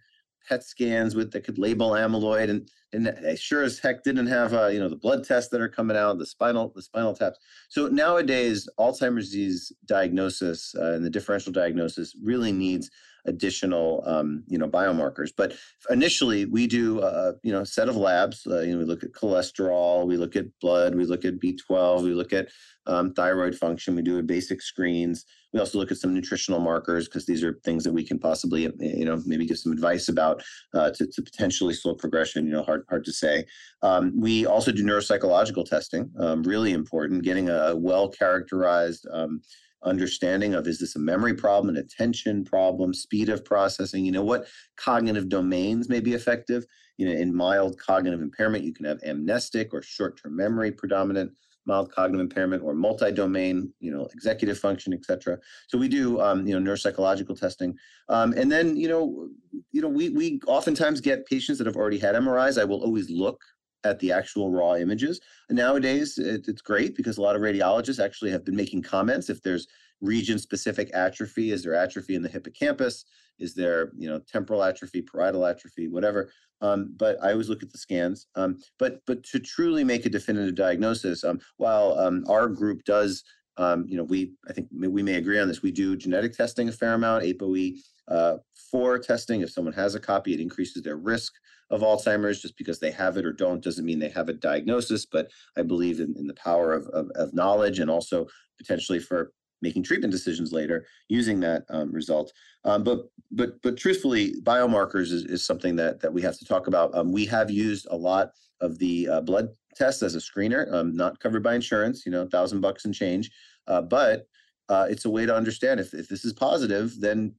PET 0.50 0.64
scans 0.64 1.16
with 1.16 1.32
that 1.32 1.46
could 1.46 1.58
label 1.58 1.92
amyloid, 1.92 2.50
and 2.50 2.70
and 2.94 3.06
they 3.06 3.36
sure 3.36 3.64
as 3.64 3.80
heck 3.80 4.04
didn't 4.04 4.28
have 4.28 4.54
uh, 4.54 4.68
you 4.68 4.80
know 4.80 4.90
the 4.90 4.96
blood 4.96 5.24
tests 5.24 5.50
that 5.52 5.62
are 5.62 5.70
coming 5.70 5.98
out, 5.98 6.18
the 6.18 6.26
spinal 6.26 6.72
the 6.76 6.82
spinal 6.82 7.14
taps. 7.14 7.40
So 7.70 7.88
nowadays, 7.88 8.68
Alzheimer's 8.80 9.28
disease 9.28 9.72
diagnosis 9.86 10.74
uh, 10.78 10.94
and 10.94 11.06
the 11.06 11.10
differential 11.10 11.52
diagnosis 11.52 12.16
really 12.22 12.52
needs 12.52 12.90
additional 13.26 14.04
um, 14.06 14.44
you 14.48 14.58
know 14.58 14.68
biomarkers. 14.68 15.32
But 15.36 15.54
initially, 15.90 16.46
we 16.46 16.68
do 16.68 17.00
uh, 17.02 17.34
you 17.44 17.52
know 17.52 17.62
a 17.62 17.66
set 17.66 17.90
of 17.90 17.96
labs. 17.96 18.46
Uh, 18.48 18.62
you 18.62 18.74
know, 18.74 18.80
we 18.80 18.86
look 18.86 19.04
at 19.04 19.12
cholesterol, 19.12 20.08
we 20.08 20.18
look 20.18 20.36
at 20.36 20.46
blood, 20.60 20.96
we 20.96 21.06
look 21.06 21.26
at 21.26 21.40
B12, 21.40 22.04
we 22.04 22.14
look 22.14 22.34
at 22.34 22.50
um, 22.90 23.14
thyroid 23.14 23.56
function. 23.56 23.96
We 23.96 24.02
do 24.02 24.20
a 24.20 24.24
basic 24.24 24.62
screens. 24.62 25.26
We 25.54 25.60
also 25.60 25.78
look 25.80 25.92
at 25.92 25.98
some 25.98 26.14
nutritional 26.14 26.60
markers 26.60 27.08
because 27.08 27.26
these 27.26 27.44
are 27.44 27.60
things 27.64 27.84
that 27.84 27.94
we 27.94 28.04
can 28.04 28.20
possibly, 28.20 28.64
you 28.80 29.06
know, 29.06 29.22
maybe 29.26 29.48
give 29.48 29.58
some 29.58 29.72
advice 29.72 30.08
about 30.08 30.44
uh, 30.74 30.92
to, 30.92 31.08
to 31.08 31.22
potentially 31.22 31.74
slow 31.74 31.96
progression. 31.96 32.46
You 32.46 32.54
know, 32.54 32.64
hard 32.90 33.00
hard 33.00 33.06
to 33.06 33.14
say. 33.14 33.46
Um, 33.82 34.14
we 34.20 34.46
also 34.46 34.72
do 34.72 34.84
neuropsychological 34.84 35.66
testing. 35.66 36.12
Um, 36.20 36.44
really 36.44 36.74
important, 36.74 37.24
getting 37.24 37.50
a 37.50 37.76
well 37.76 38.10
characterized 38.10 39.08
um, 39.12 39.42
understanding 39.84 40.54
of 40.54 40.68
is 40.68 40.80
this 40.80 40.96
a 40.96 41.00
memory 41.00 41.34
problem, 41.34 41.76
an 41.76 41.82
attention 41.82 42.44
problem, 42.44 42.94
speed 42.94 43.30
of 43.30 43.46
processing. 43.46 44.06
You 44.06 44.12
know, 44.12 44.24
what 44.24 44.48
cognitive 44.78 45.30
domains 45.30 45.90
may 45.90 46.00
be 46.00 46.14
effective. 46.14 46.66
You 46.98 47.08
know, 47.08 47.14
in 47.14 47.34
mild 47.34 47.80
cognitive 47.80 48.22
impairment, 48.22 48.66
you 48.66 48.74
can 48.74 48.86
have 48.86 49.00
amnestic 49.04 49.74
or 49.74 49.82
short 49.82 50.22
term 50.22 50.36
memory 50.36 50.72
predominant 50.72 51.32
mild 51.70 51.88
cognitive 51.98 52.26
impairment 52.28 52.62
or 52.66 52.74
multi-domain, 52.74 53.56
you 53.80 53.92
know, 53.94 54.04
executive 54.18 54.58
function, 54.66 54.92
et 54.98 55.04
cetera. 55.10 55.38
So 55.70 55.78
we 55.84 55.88
do, 56.00 56.20
um, 56.26 56.46
you 56.48 56.54
know, 56.54 56.62
neuropsychological 56.66 57.40
testing. 57.40 57.72
Um, 58.16 58.30
and 58.40 58.48
then, 58.54 58.66
you 58.76 58.90
know, 58.92 59.30
you 59.76 59.82
know, 59.84 59.92
we, 60.00 60.10
we 60.20 60.26
oftentimes 60.48 61.00
get 61.10 61.26
patients 61.34 61.58
that 61.60 61.68
have 61.68 61.80
already 61.82 62.00
had 62.06 62.16
MRIs. 62.16 62.60
I 62.60 62.66
will 62.66 62.84
always 62.88 63.10
look 63.10 63.40
at 63.84 64.00
the 64.00 64.12
actual 64.12 64.52
raw 64.52 64.76
images. 64.76 65.22
And 65.48 65.58
nowadays, 65.58 66.18
it, 66.18 66.48
it's 66.48 66.62
great 66.62 66.92
because 67.00 67.18
a 67.18 67.22
lot 67.22 67.36
of 67.36 67.42
radiologists 67.42 68.04
actually 68.04 68.32
have 68.32 68.44
been 68.44 68.56
making 68.56 68.82
comments 68.82 69.30
if 69.30 69.42
there's 69.42 69.68
region-specific 70.02 70.90
atrophy. 70.94 71.52
Is 71.52 71.64
there 71.64 71.76
atrophy 71.76 72.16
in 72.16 72.22
the 72.22 72.30
hippocampus? 72.30 73.06
Is 73.40 73.54
there, 73.54 73.92
you 73.98 74.10
know, 74.10 74.20
temporal 74.32 74.64
atrophy, 74.64 75.02
parietal 75.02 75.46
atrophy, 75.46 75.88
whatever? 75.88 76.32
Um, 76.62 76.94
but 76.98 77.18
I 77.24 77.32
always 77.32 77.50
look 77.50 77.64
at 77.64 77.72
the 77.72 77.78
scans. 77.78 78.28
Um, 78.36 78.58
but 78.78 79.00
but 79.08 79.24
to 79.26 79.40
truly 79.40 79.84
make 79.84 80.06
a 80.06 80.10
definitive 80.10 80.56
diagnosis, 80.56 81.24
um, 81.24 81.40
while 81.58 81.98
um, 81.98 82.26
our 82.28 82.48
group 82.48 82.84
does, 82.84 83.24
um, 83.58 83.86
you 83.88 83.96
know, 83.96 84.04
we 84.04 84.34
I 84.50 84.54
think 84.54 84.68
we 84.72 85.02
may 85.02 85.16
agree 85.16 85.40
on 85.40 85.48
this. 85.48 85.62
We 85.62 85.72
do 85.72 85.96
genetic 85.96 86.34
testing 86.36 86.68
a 86.68 86.72
fair 86.72 86.96
amount, 86.96 87.24
ApoE 87.24 87.78
uh, 88.10 88.38
four 88.72 89.00
testing. 89.00 89.42
If 89.42 89.52
someone 89.52 89.74
has 89.74 89.96
a 89.96 90.00
copy, 90.00 90.34
it 90.34 90.42
increases 90.42 90.84
their 90.84 90.98
risk 90.98 91.34
of 91.70 91.82
Alzheimer's. 91.82 92.42
Just 92.42 92.58
because 92.58 92.80
they 92.80 92.92
have 92.92 93.16
it 93.16 93.26
or 93.26 93.32
don't 93.32 93.64
doesn't 93.64 93.86
mean 93.86 94.00
they 94.00 94.10
have 94.10 94.28
a 94.28 94.34
diagnosis. 94.34 95.06
But 95.06 95.30
I 95.56 95.62
believe 95.62 96.02
in, 96.02 96.14
in 96.18 96.28
the 96.28 96.34
power 96.34 96.74
of, 96.74 96.88
of, 96.88 97.10
of 97.16 97.34
knowledge 97.34 97.80
and 97.80 97.90
also 97.90 98.28
potentially 98.58 99.00
for 99.00 99.32
making 99.62 99.84
treatment 99.84 100.12
decisions 100.12 100.52
later 100.52 100.86
using 101.08 101.40
that 101.42 101.64
um, 101.70 101.92
result. 101.92 102.32
Um, 102.64 102.84
but 102.84 103.10
but 103.32 103.62
but 103.62 103.78
truthfully, 103.78 104.36
biomarkers 104.42 105.12
is, 105.12 105.24
is 105.26 105.44
something 105.44 105.76
that 105.78 106.00
that 106.02 106.14
we 106.14 106.22
have 106.22 106.38
to 106.40 106.46
talk 106.46 106.68
about. 106.68 106.96
Um, 106.96 107.12
we 107.12 107.26
have 107.26 107.52
used 107.52 107.88
a 107.90 107.96
lot 107.96 108.32
of 108.62 108.78
the 108.80 109.08
uh, 109.08 109.22
blood 109.22 109.50
tests 109.76 110.04
as 110.04 110.16
a 110.16 110.20
screener, 110.20 110.72
um, 110.74 110.96
not 110.96 111.20
covered 111.20 111.44
by 111.44 111.56
insurance. 111.56 112.06
You 112.06 112.12
know, 112.12 112.28
thousand 112.28 112.62
bucks 112.62 112.86
and 112.86 112.94
change, 112.94 113.32
uh, 113.68 113.82
but 113.82 114.28
uh, 114.68 114.88
it's 114.90 115.06
a 115.06 115.10
way 115.10 115.26
to 115.26 115.36
understand 115.36 115.80
if 115.80 115.94
if 115.94 116.08
this 116.08 116.26
is 116.26 116.34
positive, 116.34 117.00
then 117.00 117.34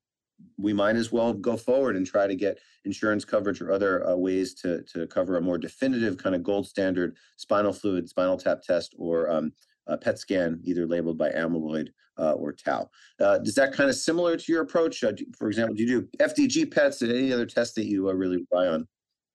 we 0.57 0.73
might 0.73 0.97
as 0.97 1.13
well 1.13 1.33
go 1.33 1.57
forward 1.57 1.97
and 1.97 2.07
try 2.07 2.27
to 2.27 2.35
get 2.35 2.59
insurance 2.85 3.25
coverage 3.25 3.61
or 3.61 3.71
other 3.71 4.07
uh, 4.09 4.17
ways 4.17 4.55
to 4.55 4.83
to 4.85 5.07
cover 5.07 5.37
a 5.37 5.41
more 5.41 5.59
definitive 5.59 6.17
kind 6.17 6.35
of 6.35 6.43
gold 6.43 6.67
standard 6.67 7.17
spinal 7.37 7.73
fluid 7.73 8.09
spinal 8.09 8.37
tap 8.37 8.63
test 8.63 8.95
or 8.99 9.31
um, 9.31 9.53
a 9.87 9.97
PET 9.97 10.19
scan, 10.19 10.61
either 10.65 10.87
labeled 10.87 11.19
by 11.19 11.31
amyloid 11.31 11.89
uh, 12.19 12.33
or 12.33 12.53
tau. 12.53 12.89
Uh, 13.21 13.39
is 13.43 13.55
that 13.55 13.73
kind 13.73 13.89
of 13.89 13.97
similar 13.97 14.37
to 14.37 14.53
your 14.53 14.63
approach? 14.63 15.03
Uh, 15.03 15.13
do, 15.13 15.25
for 15.37 15.49
example, 15.49 15.75
do 15.75 15.83
you 15.83 16.01
do 16.01 16.09
FDG 16.19 16.73
PETs 16.73 17.03
and 17.03 17.11
any 17.11 17.33
other 17.33 17.47
tests 17.47 17.75
that 17.75 17.87
you 17.87 18.09
uh, 18.09 18.13
really 18.13 18.45
rely 18.51 18.69
on? 18.69 18.87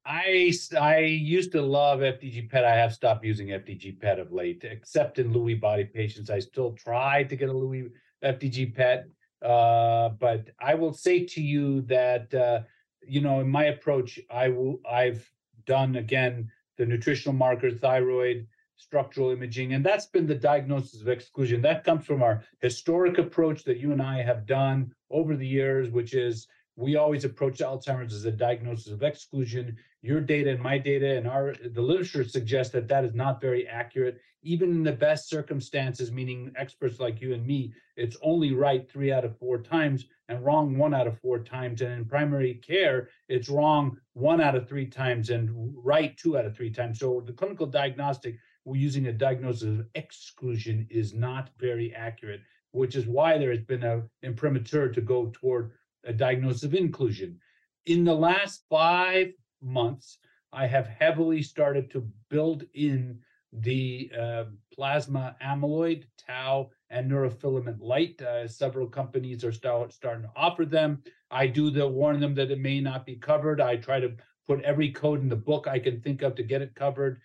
I 0.05 0.53
I 0.79 0.99
used 0.99 1.51
to 1.53 1.61
love 1.63 1.99
FDG 1.99 2.49
PET. 2.49 2.63
I 2.63 2.75
have 2.75 2.93
stopped 2.93 3.25
using 3.25 3.47
FDG 3.47 3.99
PET 3.99 4.19
of 4.19 4.31
late, 4.31 4.63
except 4.63 5.17
in 5.17 5.33
Lewy 5.33 5.59
body 5.59 5.85
patients. 5.85 6.29
I 6.29 6.39
still 6.39 6.73
try 6.73 7.23
to 7.23 7.35
get 7.35 7.49
a 7.49 7.53
Lewy 7.53 7.89
FDG 8.23 8.75
PET, 8.75 9.07
uh, 9.41 10.09
but 10.09 10.51
I 10.59 10.75
will 10.75 10.93
say 10.93 11.25
to 11.25 11.41
you 11.41 11.81
that 11.83 12.31
uh, 12.35 12.61
you 13.07 13.19
know 13.19 13.39
in 13.39 13.49
my 13.49 13.65
approach, 13.65 14.19
I 14.29 14.53
I've 14.87 15.27
done 15.65 15.95
again 15.95 16.51
the 16.77 16.85
nutritional 16.85 17.33
markers, 17.33 17.79
thyroid, 17.79 18.45
structural 18.75 19.31
imaging. 19.31 19.73
And 19.73 19.85
that's 19.85 20.05
been 20.05 20.27
the 20.27 20.35
diagnosis 20.35 21.01
of 21.01 21.07
exclusion. 21.07 21.61
That 21.61 21.83
comes 21.83 22.05
from 22.05 22.21
our 22.21 22.43
historic 22.61 23.17
approach 23.17 23.63
that 23.63 23.79
you 23.79 23.91
and 23.91 24.01
I 24.01 24.21
have 24.21 24.45
done 24.45 24.93
over 25.09 25.35
the 25.35 25.47
years, 25.47 25.89
which 25.89 26.13
is 26.13 26.47
we 26.75 26.97
always 26.97 27.23
approach 27.23 27.59
Alzheimer's 27.59 28.13
as 28.13 28.25
a 28.25 28.31
diagnosis 28.31 28.91
of 28.91 29.03
exclusion. 29.03 29.77
Your 30.01 30.19
data 30.19 30.51
and 30.51 30.61
my 30.61 30.77
data 30.77 31.17
and 31.17 31.27
our 31.27 31.55
the 31.73 31.81
literature 31.81 32.23
suggests 32.23 32.73
that 32.73 32.87
that 32.89 33.05
is 33.05 33.15
not 33.15 33.41
very 33.41 33.67
accurate. 33.67 34.19
Even 34.43 34.69
in 34.71 34.83
the 34.83 34.91
best 34.91 35.27
circumstances, 35.27 36.11
meaning 36.11 36.51
experts 36.55 36.99
like 36.99 37.21
you 37.21 37.33
and 37.33 37.47
me, 37.47 37.73
it's 37.95 38.17
only 38.21 38.53
right 38.53 38.87
three 38.91 39.11
out 39.11 39.25
of 39.25 39.37
four 39.39 39.57
times 39.57 40.05
and 40.27 40.43
wrong 40.43 40.77
one 40.77 40.93
out 40.93 41.07
of 41.07 41.19
four 41.19 41.39
times. 41.39 41.81
And 41.81 41.93
in 41.93 42.05
primary 42.05 42.55
care, 42.55 43.09
it's 43.27 43.49
wrong 43.49 43.97
one 44.13 44.41
out 44.41 44.55
of 44.55 44.67
three 44.67 44.85
times 44.85 45.29
and 45.29 45.49
right 45.75 46.15
two 46.17 46.37
out 46.37 46.45
of 46.45 46.55
three 46.55 46.69
times. 46.69 46.99
So 46.99 47.23
the 47.25 47.33
clinical 47.33 47.65
diagnostic 47.65 48.37
using 48.73 49.07
a 49.07 49.13
diagnosis 49.13 49.79
of 49.79 49.85
exclusion 49.93 50.87
is 50.89 51.13
not 51.13 51.49
very 51.59 51.93
accurate, 51.93 52.41
which 52.71 52.95
is 52.95 53.05
why 53.05 53.37
there 53.37 53.51
has 53.51 53.61
been 53.61 53.83
a 53.83 54.01
imprimatur 54.23 54.89
to 54.89 55.01
go 55.01 55.31
toward 55.33 55.71
a 56.05 56.13
diagnosis 56.13 56.63
of 56.63 56.73
inclusion. 56.73 57.39
In 57.85 58.03
the 58.03 58.15
last 58.15 58.63
five 58.69 59.31
months, 59.61 60.17
I 60.51 60.65
have 60.67 60.87
heavily 60.87 61.43
started 61.43 61.91
to 61.91 62.07
build 62.29 62.63
in 62.73 63.19
the 63.51 64.11
uh, 64.17 64.45
plasma 64.73 65.35
amyloid, 65.41 66.05
tau, 66.17 66.71
and 66.89 67.09
neurofilament 67.09 67.79
light. 67.79 68.21
Uh, 68.21 68.47
several 68.47 68.87
companies 68.87 69.43
are 69.43 69.51
start, 69.51 69.93
starting 69.93 70.23
to 70.23 70.31
offer 70.35 70.65
them. 70.65 71.01
I 71.31 71.47
do 71.47 71.69
the 71.69 71.87
warn 71.87 72.19
them 72.19 72.35
that 72.35 72.51
it 72.51 72.59
may 72.59 72.79
not 72.81 73.05
be 73.05 73.15
covered. 73.15 73.61
I 73.61 73.75
try 73.77 73.99
to 73.99 74.13
put 74.47 74.61
every 74.61 74.91
code 74.91 75.21
in 75.21 75.29
the 75.29 75.35
book 75.35 75.67
I 75.67 75.79
can 75.79 76.01
think 76.01 76.21
of 76.21 76.35
to 76.35 76.43
get 76.43 76.61
it 76.61 76.75
covered 76.75 77.21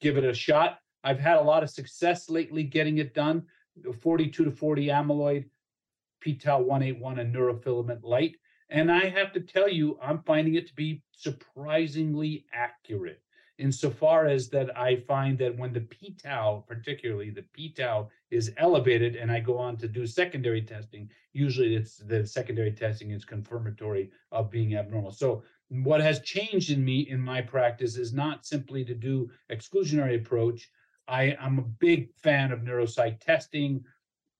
give 0.00 0.16
it 0.16 0.24
a 0.24 0.34
shot. 0.34 0.78
I've 1.04 1.18
had 1.18 1.36
a 1.36 1.42
lot 1.42 1.62
of 1.62 1.70
success 1.70 2.30
lately 2.30 2.62
getting 2.62 2.98
it 2.98 3.14
done. 3.14 3.44
42 4.00 4.44
to 4.44 4.50
40 4.50 4.86
amyloid, 4.88 5.46
p-tau 6.20 6.60
181, 6.60 7.18
and 7.18 7.34
neurofilament 7.34 8.02
light. 8.02 8.36
And 8.68 8.90
I 8.90 9.08
have 9.08 9.32
to 9.32 9.40
tell 9.40 9.68
you, 9.68 9.98
I'm 10.02 10.22
finding 10.22 10.54
it 10.54 10.66
to 10.68 10.74
be 10.74 11.02
surprisingly 11.12 12.46
accurate 12.52 13.20
insofar 13.58 14.26
as 14.26 14.48
that 14.48 14.76
I 14.76 14.96
find 14.96 15.38
that 15.38 15.56
when 15.56 15.72
the 15.72 15.82
p-tau, 15.82 16.64
particularly 16.66 17.30
the 17.30 17.44
p-tau, 17.52 18.08
is 18.30 18.52
elevated, 18.56 19.16
and 19.16 19.30
I 19.30 19.40
go 19.40 19.58
on 19.58 19.76
to 19.78 19.88
do 19.88 20.06
secondary 20.06 20.62
testing, 20.62 21.10
usually 21.32 21.76
it's 21.76 21.98
the 21.98 22.26
secondary 22.26 22.72
testing 22.72 23.10
is 23.10 23.24
confirmatory 23.24 24.10
of 24.32 24.50
being 24.50 24.74
abnormal. 24.74 25.12
So 25.12 25.44
what 25.72 26.02
has 26.02 26.20
changed 26.20 26.70
in 26.70 26.84
me 26.84 27.00
in 27.08 27.18
my 27.18 27.40
practice 27.40 27.96
is 27.96 28.12
not 28.12 28.44
simply 28.44 28.84
to 28.84 28.94
do 28.94 29.30
exclusionary 29.50 30.20
approach. 30.20 30.68
I 31.08 31.36
am 31.40 31.58
a 31.58 31.62
big 31.62 32.10
fan 32.22 32.52
of 32.52 32.60
neuropsych 32.60 33.20
testing. 33.20 33.82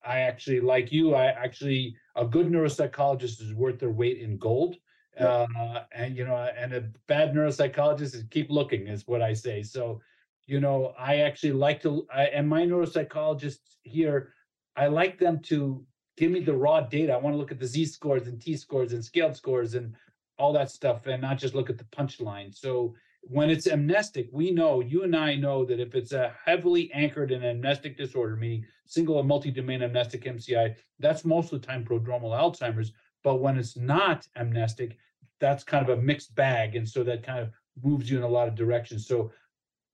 I 0.05 0.21
actually, 0.21 0.61
like 0.61 0.93
you, 0.93 1.15
I 1.15 1.27
actually 1.27 1.97
a 2.17 2.27
good 2.27 2.49
neuropsychologist 2.49 3.41
is 3.41 3.55
worth 3.55 3.79
their 3.79 3.91
weight 3.91 4.19
in 4.19 4.37
gold. 4.37 4.77
Uh, 5.19 5.47
and 5.95 6.17
you 6.17 6.25
know, 6.25 6.37
and 6.57 6.73
a 6.75 6.83
bad 7.07 7.33
neuropsychologist 7.33 8.15
is 8.15 8.25
keep 8.31 8.51
looking, 8.51 8.87
is 8.87 9.07
what 9.07 9.23
I 9.23 9.33
say. 9.33 9.63
So, 9.63 10.01
you 10.47 10.61
know, 10.61 10.93
I 10.99 11.17
actually 11.17 11.53
like 11.53 11.81
to, 11.83 12.07
I, 12.13 12.25
and 12.25 12.49
my 12.49 12.63
neuropsychologists 12.63 13.77
here, 13.85 14.33
I 14.77 14.87
like 14.87 15.19
them 15.19 15.41
to 15.45 15.85
give 16.17 16.31
me 16.31 16.41
the 16.41 16.57
raw 16.57 16.81
data. 16.81 17.15
I 17.15 17.17
want 17.17 17.35
to 17.35 17.39
look 17.39 17.53
at 17.53 17.59
the 17.59 17.67
Z 17.67 17.87
scores 17.87 18.27
and 18.27 18.41
T 18.41 18.57
scores 18.57 18.93
and 18.93 19.05
scaled 19.05 19.37
scores 19.37 19.75
and 19.75 19.95
all 20.43 20.53
that 20.53 20.71
stuff 20.71 21.07
and 21.07 21.23
not 21.23 21.39
just 21.39 21.55
look 21.55 21.71
at 21.71 21.79
the 21.79 21.85
punchline. 21.85 22.53
So 22.53 22.95
when 23.23 23.49
it's 23.49 23.69
amnestic, 23.69 24.29
we 24.33 24.51
know, 24.51 24.81
you 24.81 25.05
and 25.05 25.15
I 25.15 25.37
know 25.37 25.65
that 25.65 25.79
if 25.79 25.95
it's 25.95 26.11
a 26.11 26.35
heavily 26.45 26.91
anchored 26.93 27.31
in 27.31 27.45
amnestic 27.45 27.97
disorder, 27.97 28.35
meaning 28.35 28.67
single 28.85 29.15
or 29.15 29.23
multi-domain 29.23 29.85
amnestic 29.85 30.25
MCI, 30.25 30.75
that's 30.99 31.25
most 31.25 31.53
of 31.53 31.61
the 31.61 31.67
time 31.67 31.85
prodromal 31.85 32.37
Alzheimer's. 32.37 32.91
But 33.23 33.37
when 33.37 33.57
it's 33.57 33.77
not 33.77 34.27
amnestic, 34.35 34.99
that's 35.39 35.63
kind 35.63 35.89
of 35.89 35.97
a 35.97 36.03
mixed 36.03 36.35
bag. 36.35 36.75
And 36.75 36.89
so 36.89 37.05
that 37.05 37.23
kind 37.23 37.39
of 37.39 37.51
moves 37.81 38.11
you 38.11 38.17
in 38.17 38.25
a 38.25 38.29
lot 38.29 38.49
of 38.49 38.57
directions. 38.57 39.07
So 39.07 39.31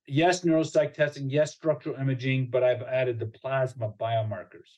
yes, 0.07 0.40
neuropsych 0.40 0.95
testing, 0.95 1.28
yes, 1.28 1.52
structural 1.52 1.97
imaging, 1.97 2.49
but 2.49 2.64
I've 2.64 2.83
added 2.83 3.19
the 3.19 3.26
plasma 3.26 3.90
biomarkers. 4.00 4.71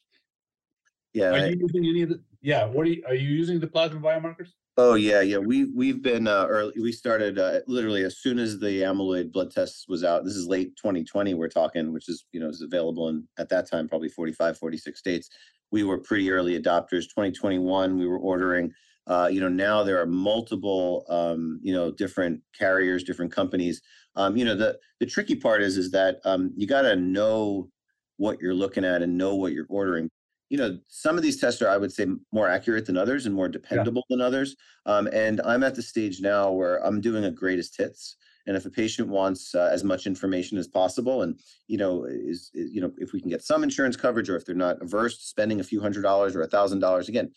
Yeah. 1.13 1.31
Are 1.31 1.35
I- 1.35 1.49
you 1.51 1.59
using 1.61 1.87
any 1.87 2.03
of 2.03 2.09
the, 2.09 2.21
yeah, 2.41 2.65
what 2.65 2.87
are 2.87 2.91
you, 2.91 3.05
are 3.07 3.15
you 3.15 3.29
using 3.29 3.61
the 3.61 3.69
plasma 3.69 4.01
biomarkers? 4.01 4.51
Oh 4.77 4.95
yeah, 4.95 5.21
yeah. 5.21 5.39
We 5.39 5.65
we've 5.67 6.01
been 6.03 6.27
uh, 6.27 6.47
early. 6.49 6.73
We 6.81 6.93
started 6.93 7.39
uh, 7.39 7.61
literally 7.67 8.05
as 8.05 8.19
soon 8.19 8.39
as 8.39 8.59
the 8.59 8.83
amyloid 8.83 9.33
blood 9.33 9.51
test 9.51 9.87
was 9.89 10.05
out. 10.05 10.25
This 10.25 10.37
is 10.37 10.47
late 10.47 10.77
2020. 10.77 11.35
We're 11.35 11.49
talking, 11.49 11.93
which 11.93 12.09
is 12.09 12.25
you 12.33 12.41
know 12.41 12.49
is 12.49 12.63
available 12.63 13.09
in 13.09 13.27
at 13.39 13.49
that 13.51 13.69
time 13.69 13.89
probably 13.89 14.09
45, 14.09 14.57
46 14.59 14.99
states. 14.99 15.29
We 15.71 15.85
were 15.85 15.99
pretty 15.99 16.31
early 16.31 16.59
adopters. 16.61 17.05
2021, 17.05 17.99
we 17.99 18.07
were 18.07 18.19
ordering. 18.19 18.73
Uh, 19.07 19.29
you 19.31 19.41
know 19.41 19.49
now 19.49 19.83
there 19.83 20.01
are 20.01 20.07
multiple 20.07 21.05
um, 21.09 21.59
you 21.63 21.73
know 21.75 21.91
different 21.91 22.41
carriers, 22.59 23.03
different 23.03 23.33
companies. 23.33 23.83
Um, 24.17 24.37
you 24.37 24.45
know 24.45 24.55
the 24.55 24.79
the 25.01 25.07
tricky 25.07 25.37
part 25.37 25.63
is 25.63 25.77
is 25.77 25.91
that 25.91 26.21
um, 26.25 26.53
you 26.57 26.67
got 26.67 26.83
to 26.83 26.97
know 26.97 27.69
what 28.17 28.41
you're 28.41 28.55
looking 28.55 28.85
at 28.85 29.03
and 29.03 29.19
know 29.19 29.35
what 29.35 29.53
you're 29.53 29.67
ordering 29.69 30.09
you 30.51 30.59
know, 30.59 30.79
some 30.89 31.17
of 31.17 31.23
these 31.23 31.41
tests 31.41 31.63
are, 31.63 31.69
I 31.71 31.77
would 31.77 31.93
say, 31.93 32.07
more 32.33 32.49
accurate 32.49 32.85
than 32.85 32.97
others 32.97 33.25
and 33.25 33.35
more 33.35 33.49
dependable 33.49 34.05
than 34.11 34.21
others. 34.21 34.57
Um, 34.85 35.09
and 35.13 35.41
I'm 35.43 35.63
at 35.63 35.77
the 35.77 35.83
stage 35.83 36.21
now 36.21 36.51
where 36.51 36.85
I'm 36.85 37.01
doing 37.01 37.25
a 37.25 37.31
greatest 37.31 37.77
hits. 37.77 38.17
And 38.47 38.57
if 38.57 38.67
a 38.67 38.71
patient 38.71 39.09
wants 39.09 39.55
uh, 39.55 39.71
as 39.73 39.85
much 39.85 40.09
information 40.09 40.59
as 40.59 40.67
possible, 40.67 41.23
and 41.23 41.39
you 41.69 41.79
know, 41.79 42.05
is, 42.05 42.51
is 42.53 42.73
you 42.73 42.81
know, 42.81 42.91
if 42.99 43.13
we 43.13 43.21
can 43.21 43.31
get 43.31 43.45
some 43.45 43.63
insurance 43.63 43.97
coverage, 43.97 44.29
or 44.29 44.35
if 44.35 44.45
they're 44.45 44.57
not 44.57 44.83
averse 44.83 45.19
to 45.19 45.25
spending 45.25 45.61
a 45.61 45.65
few 45.65 45.81
hundred 45.81 46.03
dollars 46.03 46.35
or 46.35 46.43
a 46.43 46.49
thousand 46.49 46.81
dollars, 46.81 47.09
again, 47.09 47.31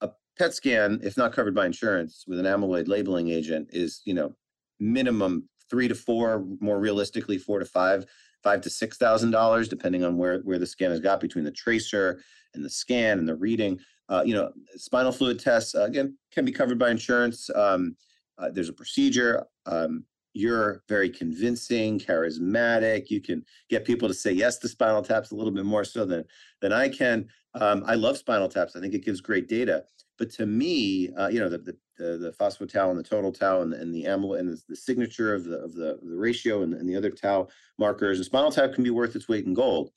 a 0.00 0.08
PET 0.36 0.52
scan, 0.54 0.98
if 1.04 1.16
not 1.16 1.32
covered 1.32 1.54
by 1.54 1.66
insurance, 1.66 2.24
with 2.26 2.40
an 2.40 2.46
amyloid 2.46 2.88
labeling 2.88 3.28
agent, 3.28 3.68
is 3.72 4.00
you 4.04 4.14
know, 4.14 4.32
minimum 4.80 5.48
three 5.70 5.86
to 5.86 5.94
four, 5.94 6.44
more 6.60 6.80
realistically 6.80 7.38
four 7.38 7.60
to 7.60 7.66
five 7.66 8.04
five 8.42 8.60
to 8.62 8.70
six 8.70 8.96
thousand 8.96 9.30
dollars, 9.30 9.68
depending 9.68 10.02
on 10.02 10.16
where 10.16 10.40
where 10.40 10.58
the 10.58 10.66
scan 10.66 10.90
has 10.90 11.00
got 11.00 11.20
between 11.20 11.44
the 11.44 11.52
tracer 11.52 12.20
and 12.54 12.64
the 12.64 12.70
scan 12.70 13.18
and 13.18 13.28
the 13.28 13.34
reading. 13.34 13.78
Uh, 14.08 14.22
you 14.24 14.34
know, 14.34 14.50
spinal 14.76 15.12
fluid 15.12 15.38
tests 15.38 15.74
uh, 15.74 15.84
again 15.84 16.16
can 16.32 16.44
be 16.44 16.52
covered 16.52 16.78
by 16.78 16.90
insurance. 16.90 17.50
Um, 17.54 17.96
uh, 18.38 18.50
there's 18.50 18.68
a 18.68 18.72
procedure. 18.72 19.44
Um, 19.66 20.04
you're 20.34 20.82
very 20.88 21.10
convincing, 21.10 21.98
charismatic. 21.98 23.10
You 23.10 23.20
can 23.20 23.44
get 23.68 23.84
people 23.84 24.08
to 24.08 24.14
say 24.14 24.32
yes 24.32 24.58
to 24.58 24.68
spinal 24.68 25.02
taps 25.02 25.30
a 25.30 25.34
little 25.34 25.52
bit 25.52 25.64
more 25.64 25.84
so 25.84 26.04
than 26.04 26.24
than 26.60 26.72
I 26.72 26.88
can. 26.88 27.28
Um, 27.54 27.82
I 27.86 27.94
love 27.94 28.16
spinal 28.16 28.48
taps. 28.48 28.76
I 28.76 28.80
think 28.80 28.94
it 28.94 29.04
gives 29.04 29.20
great 29.20 29.48
data. 29.48 29.84
But 30.16 30.30
to 30.32 30.46
me, 30.46 31.10
uh, 31.16 31.28
you 31.28 31.40
know, 31.40 31.48
the, 31.48 31.58
the 31.58 31.76
the 31.96 32.18
the 32.18 32.34
phospho 32.38 32.70
tau 32.70 32.90
and 32.90 32.98
the 32.98 33.02
total 33.02 33.32
tau 33.32 33.62
and 33.62 33.72
the, 33.72 33.80
and 33.80 33.92
the 33.92 34.04
amyloid 34.04 34.40
and 34.40 34.48
the, 34.48 34.62
the 34.68 34.76
signature 34.76 35.34
of 35.34 35.44
the 35.44 35.58
of 35.58 35.74
the, 35.74 35.98
the 36.02 36.16
ratio 36.16 36.62
and, 36.62 36.74
and 36.74 36.88
the 36.88 36.96
other 36.96 37.10
tau 37.10 37.48
markers, 37.78 38.18
and 38.18 38.26
spinal 38.26 38.52
tap 38.52 38.74
can 38.74 38.84
be 38.84 38.90
worth 38.90 39.16
its 39.16 39.28
weight 39.28 39.46
in 39.46 39.54
gold. 39.54 39.90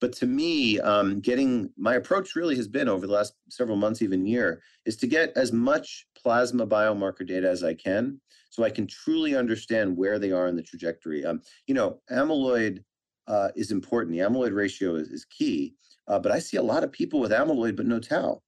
But 0.00 0.12
to 0.14 0.26
me, 0.26 0.78
um, 0.80 1.20
getting 1.20 1.70
my 1.78 1.94
approach 1.94 2.34
really 2.34 2.56
has 2.56 2.68
been 2.68 2.88
over 2.88 3.06
the 3.06 3.12
last 3.12 3.34
several 3.48 3.76
months, 3.76 4.02
even 4.02 4.26
year, 4.26 4.60
is 4.84 4.96
to 4.98 5.06
get 5.06 5.32
as 5.36 5.52
much 5.52 6.06
plasma 6.16 6.66
biomarker 6.66 7.26
data 7.26 7.48
as 7.48 7.64
I 7.64 7.74
can, 7.74 8.20
so 8.50 8.62
I 8.62 8.70
can 8.70 8.86
truly 8.86 9.34
understand 9.34 9.96
where 9.96 10.18
they 10.18 10.32
are 10.32 10.48
in 10.48 10.56
the 10.56 10.62
trajectory. 10.62 11.24
Um, 11.24 11.40
you 11.66 11.74
know, 11.74 12.00
amyloid 12.10 12.82
uh, 13.26 13.48
is 13.56 13.70
important. 13.70 14.12
The 14.12 14.22
amyloid 14.22 14.54
ratio 14.54 14.96
is, 14.96 15.08
is 15.08 15.24
key. 15.24 15.74
Uh, 16.08 16.18
but 16.18 16.32
I 16.32 16.38
see 16.38 16.56
a 16.56 16.62
lot 16.62 16.84
of 16.84 16.92
people 16.92 17.20
with 17.20 17.32
amyloid 17.32 17.76
but 17.76 17.86
no 17.86 17.98
tau. 17.98 18.42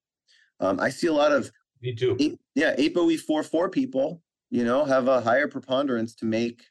Um, 0.61 0.79
I 0.81 0.91
see 0.91 1.07
a 1.07 1.13
lot 1.13 1.33
of 1.33 1.51
me 1.83 1.95
too. 1.95 2.17
yeah, 2.55 2.75
ApoE44 2.77 3.71
people, 3.71 4.23
you 4.51 4.65
know, 4.65 4.85
have 4.85 5.09
a 5.09 5.21
higher 5.21 5.49
preponderance 5.49 6.15
to 6.17 6.25
make 6.25 6.65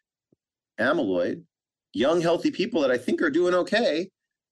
amyloid. 0.80 1.44
Young, 1.94 2.22
healthy 2.22 2.52
people 2.52 2.82
that 2.82 2.92
I 2.92 2.98
think 2.98 3.22
are 3.22 3.30
doing 3.30 3.54
okay, 3.54 4.10